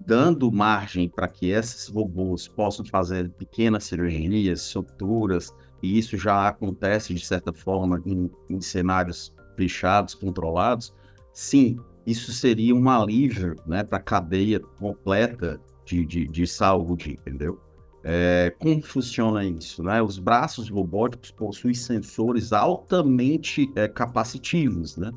dando 0.05 0.51
margem 0.53 1.09
para 1.09 1.29
que 1.29 1.51
esses 1.51 1.89
robôs 1.89 2.47
possam 2.47 2.85
fazer 2.85 3.29
pequenas 3.31 3.85
cirurgias, 3.85 4.61
suturas, 4.63 5.55
e 5.83 5.99
isso 5.99 6.17
já 6.17 6.49
acontece 6.49 7.15
de 7.15 7.25
certa 7.25 7.53
forma 7.53 8.03
em, 8.07 8.31
em 8.49 8.61
cenários 8.61 9.35
fechados, 9.57 10.15
controlados, 10.15 10.93
sim, 11.33 11.79
isso 12.07 12.33
seria 12.33 12.75
um 12.75 12.89
alívio 12.89 13.57
né, 13.67 13.83
para 13.83 13.99
a 13.99 14.03
cadeia 14.03 14.61
completa 14.61 15.61
de, 15.85 16.05
de, 16.05 16.27
de 16.27 16.47
saúde, 16.47 17.13
entendeu? 17.13 17.61
É, 18.09 18.55
como 18.61 18.81
funciona 18.81 19.45
isso? 19.45 19.83
Né? 19.83 20.01
Os 20.01 20.17
braços 20.17 20.69
robóticos 20.69 21.33
possuem 21.33 21.75
sensores 21.75 22.53
altamente 22.53 23.69
é, 23.75 23.89
capacitivos. 23.89 24.97
Né? 24.97 25.11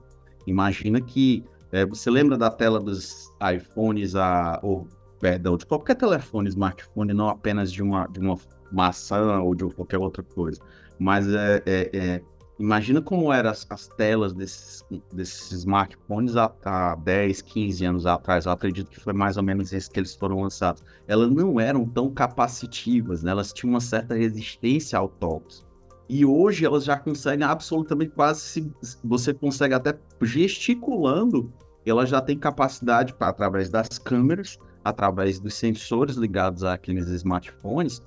Imagina 0.47 0.99
que 0.99 1.43
é, 1.71 1.85
você 1.85 2.09
lembra 2.09 2.35
da 2.35 2.49
tela 2.49 2.79
dos 2.79 3.31
iPhones, 3.55 4.15
a, 4.15 4.59
ou 4.63 4.87
perdão, 5.19 5.55
de 5.55 5.67
qualquer 5.67 5.95
telefone, 5.95 6.49
smartphone, 6.49 7.13
não 7.13 7.29
apenas 7.29 7.71
de 7.71 7.83
uma, 7.83 8.07
de 8.07 8.19
uma 8.19 8.35
maçã 8.71 9.39
ou 9.39 9.53
de 9.53 9.65
qualquer 9.75 9.99
outra 9.99 10.23
coisa, 10.23 10.59
mas 10.97 11.27
é, 11.27 11.61
é, 11.67 11.89
é 11.93 12.21
Imagina 12.59 13.01
como 13.01 13.31
eram 13.31 13.51
as, 13.51 13.65
as, 13.69 13.87
telas 13.87 14.33
desses, 14.33 14.83
desses 15.13 15.49
smartphones 15.53 16.35
há, 16.35 16.51
há 16.65 16.93
10, 16.93 17.41
15 17.41 17.85
anos 17.85 18.05
atrás. 18.05 18.45
Eu 18.45 18.51
acredito 18.51 18.91
que 18.91 18.99
foi 18.99 19.13
mais 19.13 19.37
ou 19.37 19.43
menos 19.43 19.71
esse 19.71 19.89
que 19.89 19.97
eles 19.97 20.13
foram 20.13 20.41
lançados. 20.41 20.83
Elas 21.07 21.31
não 21.31 21.57
eram 21.57 21.85
tão 21.85 22.09
capacitivas, 22.09 23.23
né? 23.23 23.31
elas 23.31 23.53
tinham 23.53 23.71
uma 23.71 23.79
certa 23.79 24.13
resistência 24.13 24.99
ao 24.99 25.07
toque. 25.07 25.63
E 26.09 26.25
hoje 26.25 26.65
elas 26.65 26.83
já 26.83 26.99
conseguem 26.99 27.45
absolutamente 27.45 28.11
quase. 28.11 28.41
Se, 28.41 28.73
você 29.01 29.33
consegue 29.33 29.73
até 29.73 29.97
gesticulando, 30.21 31.53
elas 31.85 32.09
já 32.09 32.19
têm 32.19 32.37
capacidade, 32.37 33.13
pra, 33.13 33.29
através 33.29 33.69
das 33.69 33.97
câmeras, 33.97 34.59
através 34.83 35.39
dos 35.39 35.53
sensores 35.53 36.17
ligados 36.17 36.65
àqueles 36.65 37.07
smartphones, 37.07 38.03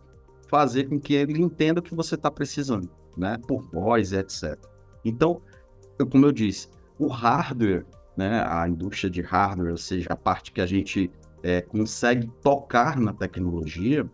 fazer 0.47 0.91
com 0.91 1.01
que 1.01 1.15
ele 1.15 1.41
entenda 1.41 1.81
o 1.81 1.83
que 1.83 1.95
você 1.95 2.17
está 2.17 2.31
precisando 2.31 2.91
né, 3.17 3.39
por 3.47 3.63
voz, 3.71 4.13
etc. 4.13 4.59
Então, 5.05 5.41
como 6.11 6.27
eu 6.27 6.33
disse, 6.33 6.69
o 6.99 7.07
hardware, 7.09 7.85
né, 8.17 8.45
a 8.47 8.69
indústria 8.69 9.11
de 9.11 9.23
hardware, 9.23 9.71
ou 9.71 9.77
seja, 9.77 10.09
a 10.11 10.17
parte 10.17 10.53
que 10.53 10.61
a 10.61 10.67
gente 10.67 11.11
é, 11.43 11.61
consegue 11.61 12.31
tocar 12.43 13.01
na 13.01 13.13
tecnologia, 13.13 14.09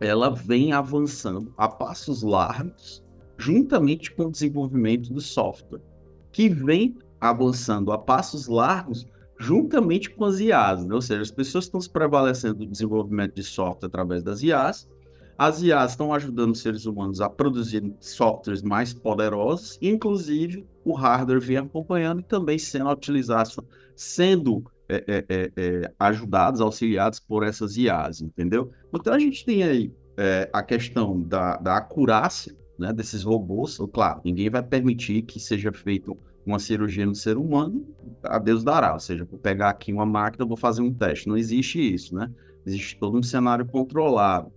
ela 0.00 0.30
vem 0.30 0.72
avançando 0.72 1.52
a 1.56 1.68
passos 1.68 2.22
largos, 2.22 3.04
juntamente 3.36 4.12
com 4.12 4.24
o 4.24 4.30
desenvolvimento 4.30 5.12
do 5.12 5.20
software, 5.20 5.82
que 6.32 6.48
vem 6.48 6.96
avançando 7.20 7.92
a 7.92 7.98
passos 7.98 8.46
largos 8.46 9.06
juntamente 9.38 10.10
com 10.10 10.26
as 10.26 10.38
IAs, 10.38 10.84
né? 10.84 10.94
ou 10.94 11.00
seja, 11.00 11.22
as 11.22 11.30
pessoas 11.30 11.64
estão 11.64 11.80
se 11.80 11.88
prevalecendo 11.88 12.56
do 12.56 12.66
desenvolvimento 12.66 13.34
de 13.34 13.42
software 13.42 13.88
através 13.88 14.22
das 14.22 14.42
IAs, 14.42 14.86
as 15.40 15.62
IAs 15.62 15.92
estão 15.92 16.12
ajudando 16.12 16.52
os 16.52 16.60
seres 16.60 16.84
humanos 16.84 17.18
a 17.22 17.30
produzir 17.30 17.94
softwares 17.98 18.60
mais 18.60 18.92
poderosos, 18.92 19.78
inclusive 19.80 20.66
o 20.84 20.92
hardware 20.92 21.40
vem 21.40 21.56
acompanhando 21.56 22.20
e 22.20 22.22
também 22.22 22.58
sendo 22.58 22.90
utilizados, 22.90 23.56
sendo 23.96 24.62
é, 24.86 25.02
é, 25.08 25.24
é, 25.30 25.52
é, 25.56 25.92
ajudados, 25.98 26.60
auxiliados 26.60 27.18
por 27.20 27.42
essas 27.42 27.78
IAs, 27.78 28.20
entendeu? 28.20 28.70
Então 28.94 29.14
a 29.14 29.18
gente 29.18 29.42
tem 29.42 29.62
aí 29.62 29.90
é, 30.14 30.50
a 30.52 30.62
questão 30.62 31.22
da, 31.22 31.56
da 31.56 31.78
acurácia 31.78 32.54
né, 32.78 32.92
desses 32.92 33.22
robôs. 33.22 33.78
Claro, 33.94 34.20
ninguém 34.22 34.50
vai 34.50 34.62
permitir 34.62 35.22
que 35.22 35.40
seja 35.40 35.72
feita 35.72 36.12
uma 36.44 36.58
cirurgia 36.58 37.06
no 37.06 37.14
ser 37.14 37.38
humano, 37.38 37.82
a 38.24 38.38
Deus 38.38 38.62
dará. 38.62 38.92
Ou 38.92 39.00
seja, 39.00 39.24
vou 39.24 39.38
pegar 39.38 39.70
aqui 39.70 39.90
uma 39.90 40.04
máquina, 40.04 40.44
vou 40.44 40.58
fazer 40.58 40.82
um 40.82 40.92
teste. 40.92 41.30
Não 41.30 41.36
existe 41.38 41.80
isso, 41.80 42.14
né? 42.14 42.30
Existe 42.66 42.98
todo 42.98 43.16
um 43.16 43.22
cenário 43.22 43.64
controlado 43.64 44.52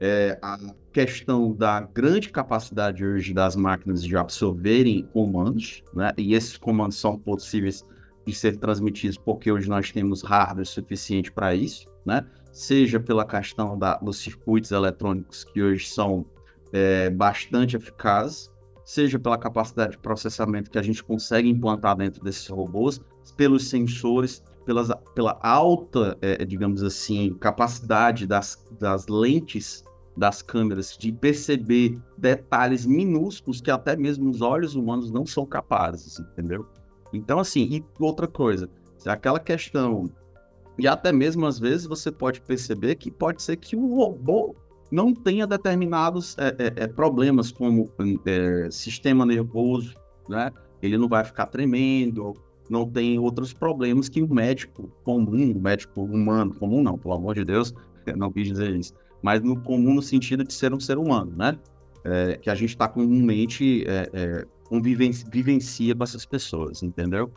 é, 0.00 0.38
a 0.40 0.58
questão 0.92 1.52
da 1.52 1.80
grande 1.80 2.30
capacidade 2.30 3.04
hoje 3.04 3.34
das 3.34 3.56
máquinas 3.56 4.02
de 4.02 4.16
absorverem 4.16 5.02
comandos, 5.12 5.82
né? 5.94 6.12
E 6.16 6.34
esses 6.34 6.56
comandos 6.56 6.98
são 6.98 7.18
possíveis 7.18 7.84
de 8.24 8.34
ser 8.34 8.56
transmitidos 8.56 9.16
porque 9.16 9.50
hoje 9.50 9.68
nós 9.68 9.90
temos 9.90 10.22
hardware 10.22 10.66
suficiente 10.66 11.32
para 11.32 11.54
isso, 11.54 11.88
né? 12.04 12.24
Seja 12.52 13.00
pela 13.00 13.24
questão 13.24 13.78
da, 13.78 13.96
dos 13.96 14.18
circuitos 14.18 14.70
eletrônicos 14.70 15.44
que 15.44 15.62
hoje 15.62 15.86
são 15.86 16.26
é, 16.72 17.10
bastante 17.10 17.76
eficazes, 17.76 18.50
seja 18.84 19.18
pela 19.18 19.36
capacidade 19.36 19.92
de 19.92 19.98
processamento 19.98 20.70
que 20.70 20.78
a 20.78 20.82
gente 20.82 21.02
consegue 21.02 21.48
implantar 21.48 21.96
dentro 21.96 22.22
desses 22.22 22.46
robôs, 22.48 23.00
pelos 23.36 23.68
sensores, 23.68 24.42
pelas, 24.68 24.90
pela 25.14 25.38
alta, 25.42 26.18
é, 26.20 26.44
digamos 26.44 26.82
assim, 26.82 27.32
capacidade 27.40 28.26
das, 28.26 28.62
das 28.78 29.06
lentes 29.06 29.82
das 30.14 30.42
câmeras 30.42 30.94
de 30.98 31.10
perceber 31.10 31.98
detalhes 32.18 32.84
minúsculos 32.84 33.62
que 33.62 33.70
até 33.70 33.96
mesmo 33.96 34.28
os 34.28 34.42
olhos 34.42 34.74
humanos 34.74 35.10
não 35.10 35.24
são 35.24 35.46
capazes, 35.46 36.18
entendeu? 36.18 36.66
Então, 37.14 37.38
assim, 37.38 37.62
e 37.62 37.84
outra 37.98 38.28
coisa, 38.28 38.68
se 38.98 39.08
aquela 39.08 39.40
questão 39.40 40.10
E 40.78 40.86
até 40.86 41.12
mesmo 41.12 41.46
às 41.46 41.58
vezes 41.58 41.86
você 41.86 42.12
pode 42.12 42.42
perceber 42.42 42.96
que 42.96 43.10
pode 43.10 43.42
ser 43.42 43.56
que 43.56 43.74
o 43.74 43.96
robô 43.96 44.54
não 44.92 45.14
tenha 45.14 45.46
determinados 45.46 46.36
é, 46.36 46.48
é, 46.58 46.84
é 46.84 46.86
problemas 46.86 47.50
como 47.50 47.90
é, 48.26 48.70
sistema 48.70 49.24
nervoso, 49.24 49.94
né? 50.28 50.52
Ele 50.82 50.98
não 50.98 51.08
vai 51.08 51.24
ficar 51.24 51.46
tremendo, 51.46 52.34
não 52.68 52.88
tem 52.88 53.18
outros 53.18 53.52
problemas 53.52 54.08
que 54.08 54.22
o 54.22 54.32
médico 54.32 54.90
comum, 55.04 55.54
médico 55.58 56.02
humano 56.02 56.54
comum 56.54 56.82
não, 56.82 56.98
pelo 56.98 57.14
amor 57.14 57.34
de 57.34 57.44
Deus, 57.44 57.74
não 58.16 58.32
quis 58.32 58.48
dizer 58.48 58.74
isso, 58.74 58.94
mas 59.22 59.42
no 59.42 59.60
comum 59.60 59.94
no 59.94 60.02
sentido 60.02 60.44
de 60.44 60.52
ser 60.52 60.72
um 60.72 60.80
ser 60.80 60.98
humano, 60.98 61.32
né? 61.36 61.58
É, 62.04 62.36
que 62.36 62.48
a 62.48 62.54
gente 62.54 62.70
está 62.70 62.88
comumente 62.88 63.84
é, 63.86 64.08
é, 64.12 64.46
convivencia 64.68 65.94
com 65.94 66.04
essas 66.04 66.24
pessoas, 66.24 66.82
entendeu? 66.82 67.30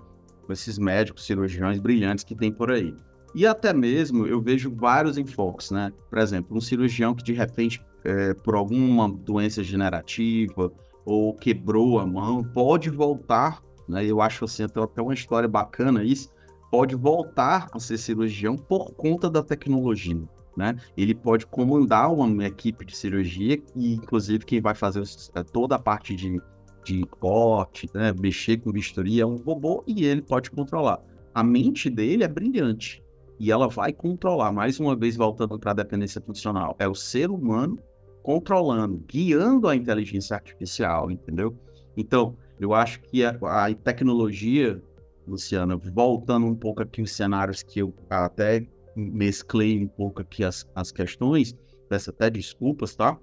Com 0.46 0.54
esses 0.54 0.78
médicos, 0.78 1.26
cirurgiões 1.26 1.80
brilhantes 1.80 2.24
que 2.24 2.36
tem 2.36 2.52
por 2.52 2.72
aí. 2.72 2.94
E 3.34 3.46
até 3.46 3.74
mesmo 3.74 4.28
eu 4.28 4.42
vejo 4.42 4.74
vários 4.74 5.18
enfoques, 5.18 5.72
né? 5.72 5.92
Por 6.10 6.20
exemplo, 6.20 6.56
um 6.56 6.62
cirurgião 6.62 7.16
que 7.16 7.24
de 7.24 7.34
repente, 7.34 7.82
é, 8.04 8.34
por 8.34 8.56
alguma 8.56 9.10
doença 9.10 9.64
generativa 9.64 10.72
ou 11.06 11.34
quebrou 11.34 12.00
a 12.00 12.06
mão, 12.06 12.44
pode 12.44 12.90
voltar, 12.90 13.62
né? 13.88 14.06
Eu 14.06 14.22
acho 14.22 14.46
assim, 14.46 14.64
até 14.64 15.02
uma 15.02 15.14
história 15.14 15.48
bacana 15.48 16.04
isso, 16.04 16.30
pode 16.72 16.96
voltar 16.96 17.68
a 17.74 17.80
ser 17.80 17.98
cirurgião 17.98 18.56
por 18.56 18.94
conta 18.94 19.30
da 19.30 19.44
tecnologia. 19.44 20.22
Né? 20.56 20.76
Ele 20.98 21.14
pode 21.14 21.46
comandar 21.46 22.12
uma 22.14 22.46
equipe 22.46 22.86
de 22.86 22.96
cirurgia 22.96 23.62
e, 23.76 23.94
inclusive, 23.94 24.46
quem 24.46 24.62
vai 24.62 24.76
fazer 24.76 25.04
é, 25.34 25.44
toda 25.44 25.76
a 25.76 25.80
parte 25.80 26.16
de, 26.16 26.42
de 26.84 27.04
corte, 27.06 27.90
né? 27.94 28.14
mexer 28.20 28.58
com 28.58 28.72
vistoria 28.72 29.24
é 29.24 29.26
um 29.26 29.38
robô 29.38 29.84
e 29.88 30.06
ele 30.06 30.22
pode 30.22 30.52
controlar. 30.52 31.00
A 31.34 31.44
mente 31.44 31.90
dele 31.90 32.24
é 32.24 32.28
brilhante 32.28 33.04
e 33.40 33.52
ela 33.52 33.68
vai 33.68 33.92
controlar, 33.94 34.52
mais 34.52 34.80
uma 34.80 34.96
vez 34.96 35.16
voltando 35.16 35.58
para 35.58 35.72
a 35.72 35.76
dependência 35.76 36.22
funcional, 36.22 36.76
é 36.78 36.88
o 36.88 36.94
ser 36.94 37.32
humano 37.32 37.80
controlando, 38.22 39.04
guiando 39.08 39.68
a 39.68 39.76
inteligência 39.76 40.36
artificial, 40.36 41.10
entendeu? 41.10 41.58
Então, 41.98 42.38
eu 42.62 42.76
acho 42.76 43.02
que 43.02 43.26
a, 43.26 43.36
a 43.42 43.74
tecnologia, 43.74 44.82
Luciana, 45.28 45.76
voltando 45.76 46.46
um 46.46 46.56
pouco 46.56 46.84
aqui 46.84 47.02
os 47.02 47.12
cenários 47.12 47.64
que 47.64 47.80
eu 47.80 47.92
até 48.08 48.68
mesclei 48.96 49.84
um 49.84 49.88
pouco 49.88 50.22
aqui 50.22 50.44
as, 50.44 50.70
as 50.76 50.92
questões, 50.92 51.58
peço 51.90 52.12
até 52.12 52.30
desculpas, 52.30 52.96
tá? 52.96 53.18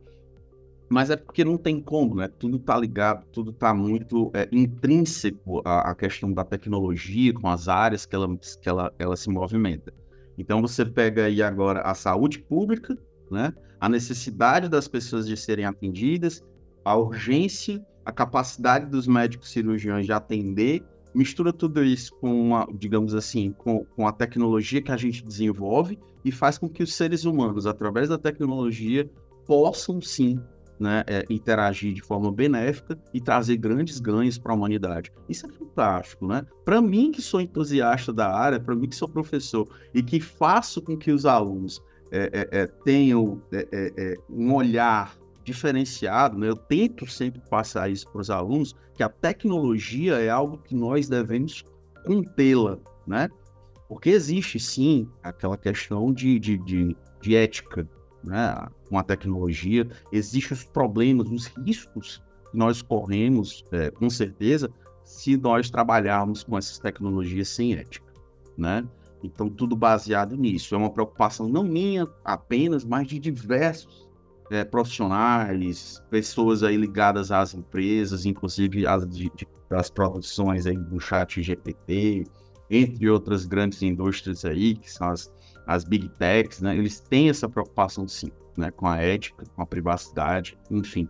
Mas 0.91 1.11
é 1.11 1.17
porque 1.17 1.45
não 1.45 1.57
tem 1.57 1.81
como, 1.81 2.17
né? 2.17 2.29
Tudo 2.29 2.59
tá 2.59 2.77
ligado, 2.77 3.27
tudo 3.27 3.53
tá 3.53 3.73
muito 3.73 4.31
é, 4.35 4.49
intrínseco 4.51 5.63
à, 5.65 5.91
à, 5.91 5.95
questão 5.95 6.33
da 6.33 6.45
tecnologia, 6.45 7.33
com 7.33 7.47
as 7.49 7.69
áreas 7.69 8.07
que 8.07 8.17
ela, 8.17 8.37
que 8.61 8.69
ela, 8.69 8.93
ela 8.99 9.17
se 9.17 9.31
movimenta. 9.31 9.93
Então 10.37 10.61
você 10.61 10.85
pega 10.85 11.27
aí 11.27 11.43
agora 11.43 11.83
a 11.83 11.95
saúde 11.95 12.41
pública, 12.41 12.99
né? 13.31 13.55
A 13.79 13.89
necessidade 13.89 14.69
das 14.69 14.89
pessoas 14.89 15.29
de 15.29 15.37
serem 15.37 15.65
atendidas, 15.65 16.43
a 16.85 16.97
urgência, 16.97 17.85
a 18.09 18.13
capacidade 18.13 18.87
dos 18.87 19.07
médicos 19.07 19.51
cirurgiões 19.51 20.07
de 20.07 20.13
atender, 20.13 20.83
mistura 21.15 21.53
tudo 21.53 21.85
isso 21.85 22.11
com, 22.15 22.41
uma, 22.41 22.67
digamos 22.73 23.15
assim, 23.15 23.53
com, 23.53 23.85
com 23.85 24.09
a 24.09 24.13
tecnologia 24.13 24.81
que 24.81 24.91
a 24.91 24.97
gente 24.97 25.23
desenvolve 25.23 25.99
e 26.25 26.33
faz 26.33 26.57
com 26.57 26.71
que 26.71 26.83
os 26.83 26.95
seres 26.95 27.27
humanos, 27.27 27.67
através 27.67 28.09
da 28.09 28.17
tecnologia, 28.17 29.07
possam 29.45 30.01
sim 30.01 30.41
né, 30.81 31.05
é, 31.07 31.23
interagir 31.29 31.93
de 31.93 32.01
forma 32.01 32.33
benéfica 32.33 32.99
e 33.13 33.21
trazer 33.21 33.59
grandes 33.59 34.01
ganhos 34.01 34.39
para 34.39 34.53
a 34.53 34.57
humanidade. 34.57 35.13
Isso 35.29 35.45
é 35.45 35.51
fantástico, 35.51 36.27
né? 36.27 36.47
Para 36.65 36.81
mim 36.81 37.13
que 37.13 37.21
sou 37.21 37.43
entusiasta 37.43 38.11
da 38.11 38.35
área, 38.35 38.59
para 38.59 38.75
mim 38.75 38.89
que 38.89 38.97
sou 38.97 39.09
professor 39.09 39.69
e 39.93 40.03
que 40.03 40.19
faço 40.19 40.81
com 40.81 40.97
que 40.97 41.11
os 41.11 41.27
alunos 41.27 41.83
é, 42.11 42.49
é, 42.53 42.61
é 42.61 42.67
tenham 42.67 43.43
é, 43.53 43.69
é, 43.71 44.15
um 44.31 44.55
olhar 44.55 45.18
diferenciado, 45.49 46.39
né? 46.39 46.49
eu 46.49 46.57
tento 46.57 47.07
sempre 47.07 47.41
passar 47.49 47.91
isso 47.91 48.07
para 48.11 48.21
os 48.21 48.31
alunos, 48.31 48.75
que 48.95 49.03
a 49.03 49.09
tecnologia 49.09 50.19
é 50.19 50.29
algo 50.29 50.59
que 50.59 50.75
nós 50.75 51.09
devemos 51.09 51.65
contê-la, 52.05 52.79
né? 53.07 53.29
Porque 53.89 54.11
existe 54.11 54.61
sim 54.61 55.09
aquela 55.23 55.57
questão 55.57 56.13
de, 56.13 56.39
de, 56.39 56.59
de, 56.59 56.97
de 57.23 57.35
ética, 57.35 57.89
né, 58.23 58.69
com 58.89 58.99
a 58.99 59.03
tecnologia, 59.03 59.89
existem 60.13 60.57
os 60.57 60.65
problemas, 60.65 61.29
os 61.31 61.47
riscos 61.47 62.23
que 62.51 62.59
nós 62.59 62.83
corremos, 62.83 63.65
é, 63.73 63.91
com 63.91 64.11
certeza, 64.11 64.71
se 65.05 65.37
nós 65.37 65.71
trabalharmos 65.71 66.43
com 66.43 66.59
essas 66.59 66.79
tecnologias 66.79 67.49
sem 67.49 67.75
ética, 67.75 68.13
né? 68.57 68.87
Então, 69.25 69.49
tudo 69.49 69.75
baseado 69.75 70.37
nisso. 70.37 70.75
É 70.75 70.79
uma 70.79 70.91
preocupação 70.91 71.49
não 71.49 71.65
minha 71.65 72.07
apenas, 72.25 72.85
mas 72.85 73.09
de 73.09 73.19
diversos 73.19 74.08
é, 74.51 74.65
profissionais, 74.65 76.03
pessoas 76.11 76.63
aí 76.63 76.77
ligadas 76.77 77.31
às 77.31 77.55
empresas, 77.55 78.25
inclusive 78.25 78.87
as, 78.87 79.07
de, 79.07 79.31
de, 79.35 79.47
as 79.71 79.91
produções 79.91 80.67
aí 80.67 80.77
do 80.77 80.99
chat 80.99 81.43
GPT, 81.43 82.25
entre 82.71 83.09
outras 83.09 83.47
grandes 83.47 83.83
indústrias 83.83 84.45
aí, 84.45 84.75
que 84.75 84.91
são 84.91 85.09
as, 85.09 85.33
as 85.67 85.85
big 85.85 86.09
techs, 86.11 86.61
né, 86.61 86.77
eles 86.77 87.01
têm 87.01 87.29
essa 87.29 87.49
preocupação 87.49 88.07
sim, 88.09 88.31
né, 88.57 88.71
com 88.71 88.87
a 88.87 88.97
ética, 88.99 89.45
com 89.55 89.63
a 89.63 89.67
privacidade, 89.67 90.59
enfim, 90.71 91.09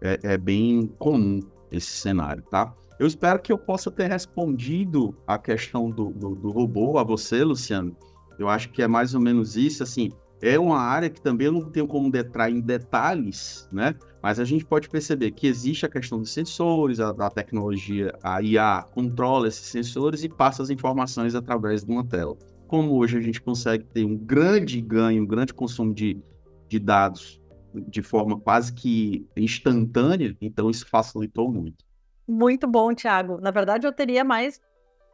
é, 0.00 0.18
é 0.22 0.38
bem 0.38 0.86
comum 0.98 1.40
esse 1.70 1.90
cenário, 1.90 2.42
tá? 2.50 2.74
Eu 2.98 3.06
espero 3.06 3.40
que 3.40 3.52
eu 3.52 3.58
possa 3.58 3.90
ter 3.90 4.08
respondido 4.08 5.16
a 5.26 5.36
questão 5.36 5.90
do, 5.90 6.10
do, 6.10 6.34
do, 6.34 6.50
robô 6.50 6.96
a 6.96 7.02
você, 7.02 7.42
Luciano. 7.42 7.96
Eu 8.38 8.48
acho 8.48 8.70
que 8.70 8.82
é 8.82 8.86
mais 8.86 9.14
ou 9.14 9.20
menos 9.20 9.56
isso, 9.56 9.82
assim, 9.82 10.12
é 10.42 10.58
uma 10.58 10.78
área 10.78 11.08
que 11.08 11.20
também 11.20 11.46
eu 11.46 11.52
não 11.52 11.70
tenho 11.70 11.86
como 11.86 12.14
entrar 12.14 12.50
em 12.50 12.60
detalhes, 12.60 13.68
né? 13.72 13.94
Mas 14.22 14.38
a 14.38 14.44
gente 14.44 14.64
pode 14.64 14.88
perceber 14.88 15.30
que 15.32 15.46
existe 15.46 15.86
a 15.86 15.88
questão 15.88 16.18
dos 16.18 16.32
sensores, 16.32 17.00
a, 17.00 17.10
a 17.10 17.30
tecnologia, 17.30 18.12
a 18.22 18.42
IA 18.42 18.84
controla 18.92 19.48
esses 19.48 19.66
sensores 19.66 20.24
e 20.24 20.28
passa 20.28 20.62
as 20.62 20.70
informações 20.70 21.34
através 21.34 21.84
de 21.84 21.90
uma 21.90 22.04
tela 22.04 22.36
como 22.66 22.96
hoje 22.96 23.16
a 23.16 23.20
gente 23.20 23.40
consegue 23.40 23.84
ter 23.84 24.04
um 24.04 24.16
grande 24.16 24.80
ganho, 24.80 25.22
um 25.22 25.26
grande 25.26 25.54
consumo 25.54 25.94
de, 25.94 26.20
de 26.68 26.78
dados 26.80 27.40
de 27.88 28.02
forma 28.02 28.38
quase 28.40 28.72
que 28.72 29.28
instantânea, 29.36 30.36
então 30.40 30.70
isso 30.70 30.86
facilitou 30.88 31.52
muito. 31.52 31.84
Muito 32.26 32.66
bom, 32.66 32.94
Thiago. 32.94 33.40
Na 33.40 33.50
verdade, 33.50 33.86
eu 33.86 33.92
teria 33.92 34.24
mais 34.24 34.60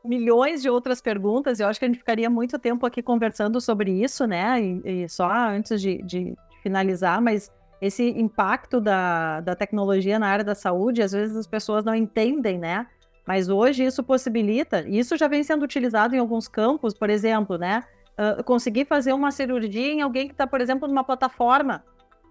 milhões 0.04 0.62
de 0.62 0.70
outras 0.70 1.00
perguntas. 1.00 1.60
Eu 1.60 1.68
acho 1.68 1.78
que 1.78 1.84
a 1.84 1.88
gente 1.88 1.98
ficaria 1.98 2.30
muito 2.30 2.58
tempo 2.58 2.86
aqui 2.86 3.02
conversando 3.02 3.60
sobre 3.60 3.90
isso, 3.90 4.26
né? 4.26 4.60
E, 4.60 5.04
e 5.04 5.08
só 5.08 5.30
antes 5.30 5.80
de, 5.80 6.02
de, 6.02 6.34
finalizar, 6.62 7.22
mas 7.22 7.50
esse 7.80 8.10
impacto 8.10 8.80
da, 8.80 9.40
da 9.40 9.54
tecnologia 9.54 10.18
na 10.18 10.28
área 10.28 10.44
da 10.44 10.54
saúde, 10.54 11.02
às 11.02 11.12
vezes 11.12 11.34
as 11.34 11.46
pessoas 11.46 11.84
não 11.84 11.94
entendem, 11.94 12.58
né? 12.58 12.86
Mas 13.26 13.48
hoje 13.48 13.84
isso 13.84 14.02
possibilita, 14.02 14.84
e 14.86 14.98
isso 14.98 15.16
já 15.16 15.28
vem 15.28 15.42
sendo 15.42 15.62
utilizado 15.62 16.14
em 16.14 16.18
alguns 16.18 16.48
campos, 16.48 16.92
por 16.92 17.08
exemplo, 17.08 17.56
né? 17.56 17.84
Uh, 18.18 18.44
conseguir 18.44 18.84
fazer 18.84 19.12
uma 19.12 19.30
cirurgia 19.30 19.92
em 19.92 20.02
alguém 20.02 20.26
que 20.26 20.34
está, 20.34 20.46
por 20.46 20.60
exemplo, 20.60 20.86
numa 20.86 21.04
plataforma 21.04 21.82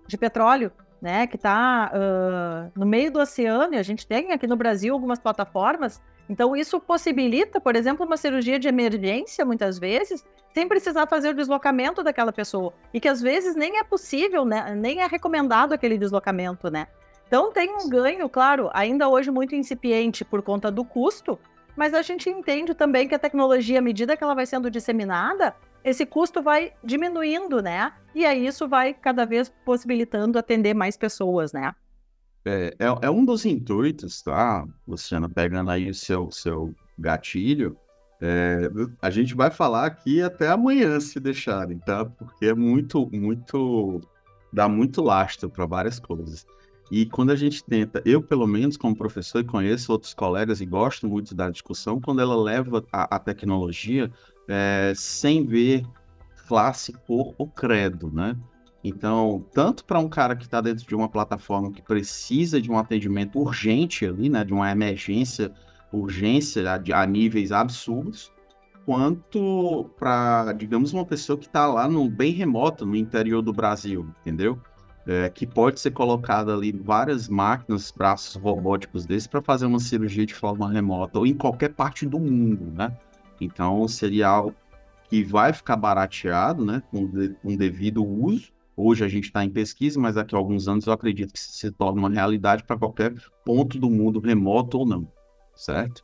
de 0.07 0.17
petróleo, 0.17 0.71
né? 1.01 1.25
Que 1.25 1.37
está 1.37 1.91
uh, 1.93 2.71
no 2.77 2.85
meio 2.85 3.11
do 3.11 3.19
oceano, 3.19 3.73
e 3.73 3.77
a 3.77 3.83
gente 3.83 4.05
tem 4.05 4.31
aqui 4.31 4.45
no 4.45 4.55
Brasil 4.55 4.93
algumas 4.93 5.19
plataformas. 5.19 6.01
Então, 6.29 6.55
isso 6.55 6.79
possibilita, 6.79 7.59
por 7.59 7.75
exemplo, 7.75 8.05
uma 8.05 8.15
cirurgia 8.15 8.59
de 8.59 8.67
emergência, 8.67 9.43
muitas 9.43 9.79
vezes, 9.79 10.23
sem 10.53 10.67
precisar 10.67 11.07
fazer 11.07 11.29
o 11.29 11.33
deslocamento 11.33 12.03
daquela 12.03 12.31
pessoa. 12.31 12.71
E 12.93 12.99
que 12.99 13.07
às 13.07 13.19
vezes 13.19 13.55
nem 13.55 13.79
é 13.79 13.83
possível, 13.83 14.45
né? 14.45 14.75
Nem 14.75 15.01
é 15.01 15.07
recomendado 15.07 15.73
aquele 15.73 15.97
deslocamento, 15.97 16.69
né? 16.69 16.87
Então 17.27 17.51
tem 17.51 17.69
um 17.75 17.87
ganho, 17.87 18.27
claro, 18.27 18.69
ainda 18.73 19.07
hoje 19.07 19.29
muito 19.29 19.55
incipiente 19.55 20.25
por 20.25 20.41
conta 20.41 20.71
do 20.71 20.83
custo, 20.83 21.37
mas 21.75 21.93
a 21.93 22.01
gente 22.01 22.29
entende 22.29 22.73
também 22.73 23.07
que 23.07 23.13
a 23.13 23.19
tecnologia, 23.19 23.79
à 23.79 23.81
medida 23.81 24.17
que 24.17 24.23
ela 24.23 24.33
vai 24.33 24.45
sendo 24.45 24.69
disseminada, 24.69 25.55
esse 25.83 26.05
custo 26.05 26.41
vai 26.41 26.73
diminuindo, 26.83 27.61
né? 27.61 27.93
E 28.13 28.25
aí 28.25 28.45
isso 28.45 28.67
vai 28.67 28.93
cada 28.93 29.25
vez 29.25 29.49
possibilitando 29.63 30.37
atender 30.37 30.73
mais 30.73 30.97
pessoas, 30.97 31.53
né? 31.53 31.73
É, 32.45 32.75
é, 32.79 33.05
é 33.07 33.09
um 33.09 33.25
dos 33.25 33.45
intuitos, 33.45 34.21
tá, 34.21 34.65
Luciana, 34.87 35.27
pegando 35.29 35.71
aí 35.71 35.89
o 35.89 35.93
seu, 35.93 36.31
seu 36.31 36.73
gatilho, 36.97 37.77
é, 38.21 38.69
a 39.01 39.09
gente 39.09 39.33
vai 39.33 39.49
falar 39.49 39.85
aqui 39.85 40.21
até 40.21 40.49
amanhã, 40.49 40.99
se 40.99 41.19
deixarem, 41.19 41.79
tá? 41.79 42.03
Porque 42.05 42.47
é 42.47 42.53
muito, 42.53 43.09
muito. 43.13 44.01
dá 44.51 44.67
muito 44.67 45.01
lastro 45.01 45.49
para 45.49 45.65
várias 45.65 45.99
coisas. 45.99 46.45
E 46.91 47.05
quando 47.05 47.31
a 47.31 47.35
gente 47.35 47.63
tenta, 47.63 48.01
eu 48.03 48.21
pelo 48.21 48.47
menos 48.47 48.75
como 48.75 48.97
professor 48.97 49.39
e 49.39 49.43
conheço 49.43 49.91
outros 49.91 50.13
colegas 50.13 50.59
e 50.59 50.65
gosto 50.65 51.07
muito 51.07 51.35
da 51.35 51.49
discussão, 51.49 52.01
quando 52.01 52.19
ela 52.19 52.35
leva 52.35 52.83
a, 52.91 53.15
a 53.15 53.19
tecnologia 53.19 54.11
é, 54.47 54.91
sem 54.95 55.45
ver 55.45 55.85
classe, 56.47 56.91
cor 56.91 57.35
ou 57.37 57.47
credo, 57.47 58.11
né? 58.11 58.35
Então, 58.83 59.45
tanto 59.53 59.83
para 59.83 59.99
um 59.99 60.07
cara 60.07 60.35
que 60.35 60.45
está 60.45 60.61
dentro 60.61 60.87
de 60.87 60.95
uma 60.95 61.09
plataforma 61.09 61.71
que 61.71 61.81
precisa 61.81 62.61
de 62.61 62.71
um 62.71 62.77
atendimento 62.77 63.37
urgente 63.39 64.05
ali, 64.05 64.29
né, 64.29 64.43
de 64.43 64.53
uma 64.53 64.71
emergência, 64.71 65.51
urgência 65.91 66.63
a, 66.71 67.01
a 67.01 67.05
níveis 67.05 67.51
absurdos, 67.51 68.31
quanto 68.85 69.89
para, 69.99 70.53
digamos, 70.53 70.93
uma 70.93 71.05
pessoa 71.05 71.37
que 71.37 71.45
está 71.45 71.67
lá 71.67 71.87
no 71.87 72.09
bem 72.09 72.31
remoto, 72.31 72.85
no 72.85 72.95
interior 72.95 73.41
do 73.41 73.53
Brasil, 73.53 74.07
entendeu? 74.21 74.59
É, 75.05 75.29
que 75.29 75.45
pode 75.45 75.79
ser 75.79 75.91
colocada 75.91 76.53
ali 76.53 76.71
várias 76.71 77.27
máquinas, 77.27 77.91
braços 77.91 78.35
robóticos 78.35 79.05
desses 79.05 79.27
para 79.27 79.41
fazer 79.41 79.65
uma 79.65 79.79
cirurgia 79.79 80.25
de 80.25 80.33
forma 80.33 80.71
remota 80.71 81.19
ou 81.19 81.25
em 81.25 81.33
qualquer 81.33 81.73
parte 81.73 82.05
do 82.05 82.19
mundo, 82.19 82.71
né? 82.75 82.95
Então 83.41 83.87
seria 83.87 84.27
algo 84.27 84.55
que 85.09 85.23
vai 85.23 85.51
ficar 85.51 85.75
barateado, 85.75 86.63
né, 86.63 86.83
com, 86.91 87.07
de, 87.07 87.29
com 87.41 87.55
devido 87.55 88.05
uso. 88.05 88.51
Hoje 88.81 89.03
a 89.03 89.09
gente 89.09 89.25
está 89.25 89.43
em 89.43 89.49
pesquisa, 89.49 89.99
mas 89.99 90.15
daqui 90.15 90.33
a 90.33 90.37
alguns 90.37 90.69
anos 90.69 90.87
eu 90.87 90.93
acredito 90.93 91.33
que 91.33 91.39
se 91.39 91.69
torne 91.69 91.99
uma 91.99 92.09
realidade 92.09 92.63
para 92.63 92.77
qualquer 92.77 93.13
ponto 93.43 93.77
do 93.77 93.89
mundo, 93.89 94.21
remoto 94.21 94.79
ou 94.79 94.85
não, 94.85 95.05
certo? 95.53 96.01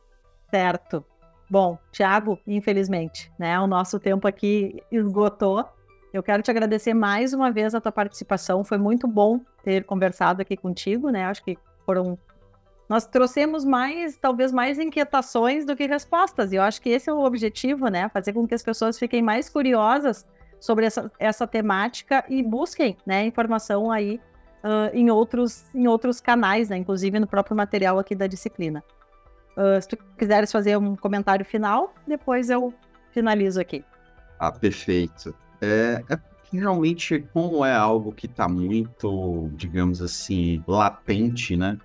Certo. 0.50 1.02
Bom, 1.48 1.78
Thiago, 1.90 2.38
infelizmente, 2.46 3.32
né, 3.38 3.58
o 3.58 3.66
nosso 3.66 3.98
tempo 3.98 4.28
aqui 4.28 4.82
esgotou. 4.92 5.64
Eu 6.12 6.22
quero 6.22 6.42
te 6.42 6.50
agradecer 6.50 6.92
mais 6.92 7.32
uma 7.32 7.50
vez 7.50 7.74
a 7.74 7.80
tua 7.80 7.92
participação. 7.92 8.62
Foi 8.62 8.76
muito 8.76 9.08
bom 9.08 9.40
ter 9.64 9.84
conversado 9.84 10.42
aqui 10.42 10.54
contigo, 10.54 11.08
né? 11.08 11.24
Acho 11.24 11.42
que 11.42 11.56
foram 11.86 12.18
nós 12.90 13.06
trouxemos 13.06 13.64
mais, 13.64 14.16
talvez 14.18 14.52
mais 14.52 14.78
inquietações 14.78 15.64
do 15.64 15.74
que 15.74 15.86
respostas. 15.86 16.52
E 16.52 16.56
eu 16.56 16.62
acho 16.62 16.80
que 16.80 16.90
esse 16.90 17.08
é 17.08 17.12
o 17.12 17.24
objetivo, 17.24 17.88
né? 17.88 18.08
Fazer 18.10 18.34
com 18.34 18.46
que 18.46 18.54
as 18.54 18.62
pessoas 18.62 18.98
fiquem 18.98 19.22
mais 19.22 19.48
curiosas 19.48 20.26
sobre 20.60 20.86
essa, 20.86 21.10
essa 21.18 21.46
temática 21.46 22.24
e 22.28 22.42
busquem, 22.42 22.96
né, 23.06 23.26
informação 23.26 23.90
aí 23.90 24.20
uh, 24.64 24.94
em, 24.94 25.10
outros, 25.10 25.64
em 25.74 25.86
outros 25.86 26.20
canais, 26.20 26.68
né? 26.68 26.76
Inclusive 26.76 27.18
no 27.20 27.26
próprio 27.26 27.56
material 27.56 27.98
aqui 27.98 28.14
da 28.14 28.26
disciplina. 28.26 28.82
Uh, 29.56 29.80
se 29.80 29.88
tu 29.88 29.98
quiseres 30.18 30.50
fazer 30.52 30.76
um 30.76 30.96
comentário 30.96 31.44
final, 31.44 31.94
depois 32.06 32.50
eu 32.50 32.74
finalizo 33.10 33.60
aqui. 33.60 33.84
Ah, 34.38 34.52
perfeito. 34.52 35.34
É, 35.60 36.02
é 36.10 36.18
realmente 36.52 37.26
como 37.32 37.64
é 37.64 37.74
algo 37.74 38.12
que 38.12 38.26
está 38.26 38.48
muito, 38.48 39.50
digamos 39.54 40.02
assim, 40.02 40.62
latente, 40.66 41.56
né? 41.56 41.78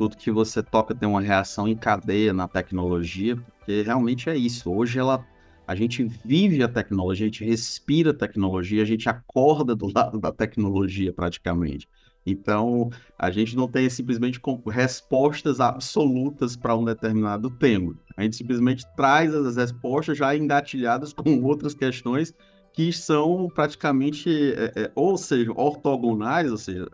tudo 0.00 0.16
que 0.16 0.30
você 0.30 0.62
toca 0.62 0.94
tem 0.94 1.06
uma 1.06 1.20
reação 1.20 1.68
em 1.68 1.76
cadeia 1.76 2.32
na 2.32 2.48
tecnologia, 2.48 3.36
porque 3.36 3.82
realmente 3.82 4.30
é 4.30 4.34
isso. 4.34 4.72
Hoje 4.72 4.98
ela 4.98 5.22
a 5.70 5.74
gente 5.76 6.02
vive 6.24 6.64
a 6.64 6.68
tecnologia, 6.68 7.26
a 7.26 7.28
gente 7.28 7.44
respira 7.44 8.10
a 8.10 8.14
tecnologia, 8.14 8.82
a 8.82 8.84
gente 8.84 9.08
acorda 9.08 9.72
do 9.72 9.86
lado 9.94 10.18
da 10.18 10.32
tecnologia 10.32 11.12
praticamente. 11.12 11.88
Então, 12.26 12.90
a 13.16 13.30
gente 13.30 13.54
não 13.54 13.68
tem 13.68 13.88
simplesmente 13.88 14.40
respostas 14.66 15.60
absolutas 15.60 16.56
para 16.56 16.74
um 16.74 16.84
determinado 16.84 17.48
tema. 17.50 17.94
A 18.16 18.24
gente 18.24 18.34
simplesmente 18.34 18.84
traz 18.96 19.32
as 19.32 19.54
respostas 19.54 20.18
já 20.18 20.34
engatilhadas 20.34 21.12
com 21.14 21.40
outras 21.44 21.72
questões 21.72 22.34
que 22.72 22.92
são 22.92 23.48
praticamente, 23.54 24.28
é, 24.28 24.72
é, 24.74 24.92
ou 24.96 25.16
seja, 25.16 25.52
ortogonais, 25.52 26.50
ou 26.50 26.58
seja, 26.58 26.88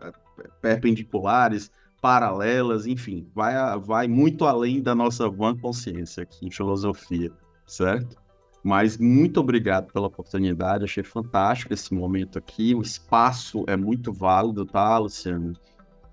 perpendiculares, 0.61 1.71
paralelas, 1.99 2.85
enfim, 2.85 3.27
vai, 3.33 3.55
vai 3.79 4.07
muito 4.07 4.45
além 4.45 4.83
da 4.83 4.93
nossa 4.93 5.27
vã 5.27 5.57
consciência 5.57 6.21
aqui 6.21 6.45
em 6.45 6.51
filosofia, 6.51 7.31
certo? 7.65 8.26
Mas 8.63 8.97
muito 8.97 9.39
obrigado 9.39 9.91
pela 9.93 10.07
oportunidade, 10.07 10.83
achei 10.83 11.03
fantástico 11.03 11.73
esse 11.73 11.93
momento 11.93 12.37
aqui, 12.37 12.75
o 12.75 12.81
espaço 12.81 13.63
é 13.67 13.77
muito 13.77 14.11
válido, 14.11 14.65
tá, 14.65 14.97
Luciano? 14.97 15.53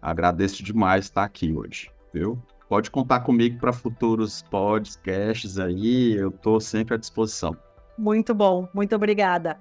Agradeço 0.00 0.62
demais 0.62 1.06
estar 1.06 1.24
aqui 1.24 1.52
hoje, 1.52 1.90
viu? 2.12 2.40
Pode 2.68 2.90
contar 2.90 3.20
comigo 3.20 3.58
para 3.58 3.72
futuros 3.72 4.42
podcasts 4.42 5.58
aí, 5.58 6.12
eu 6.12 6.28
estou 6.28 6.60
sempre 6.60 6.94
à 6.94 6.96
disposição. 6.96 7.56
Muito 7.96 8.34
bom, 8.34 8.68
muito 8.74 8.94
obrigada. 8.94 9.58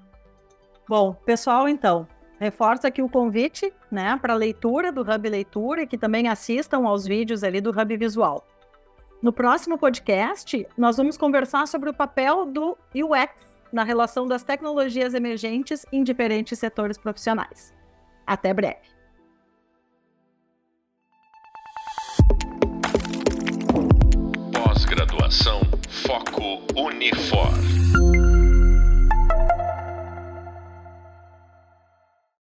Bom, 0.88 1.14
pessoal, 1.14 1.68
então, 1.68 2.08
reforço 2.40 2.86
aqui 2.86 3.02
o 3.02 3.10
convite, 3.10 3.72
né, 3.90 4.18
para 4.22 4.34
leitura 4.34 4.92
do 4.92 5.02
Hub 5.02 5.30
Leitura 5.30 5.84
e 5.84 5.88
que 5.88 5.98
também 5.98 6.28
assistam 6.28 6.86
aos 6.86 7.06
vídeos 7.06 7.44
ali 7.44 7.62
do 7.62 7.70
Hub 7.70 7.98
Visual. 7.98 8.46
No 9.24 9.32
próximo 9.32 9.78
podcast, 9.78 10.68
nós 10.78 10.98
vamos 10.98 11.16
conversar 11.16 11.66
sobre 11.66 11.90
o 11.90 11.94
papel 11.94 12.46
do 12.46 12.78
UX 12.94 13.32
na 13.72 13.82
relação 13.82 14.28
das 14.28 14.44
tecnologias 14.44 15.14
emergentes 15.14 15.86
em 15.94 16.04
diferentes 16.04 16.60
setores 16.60 16.98
profissionais. 16.98 17.74
Até 18.28 18.54
breve. 18.54 18.82
Pós-graduação 24.52 25.62
Foco 25.88 26.62
Unifor. 26.76 28.03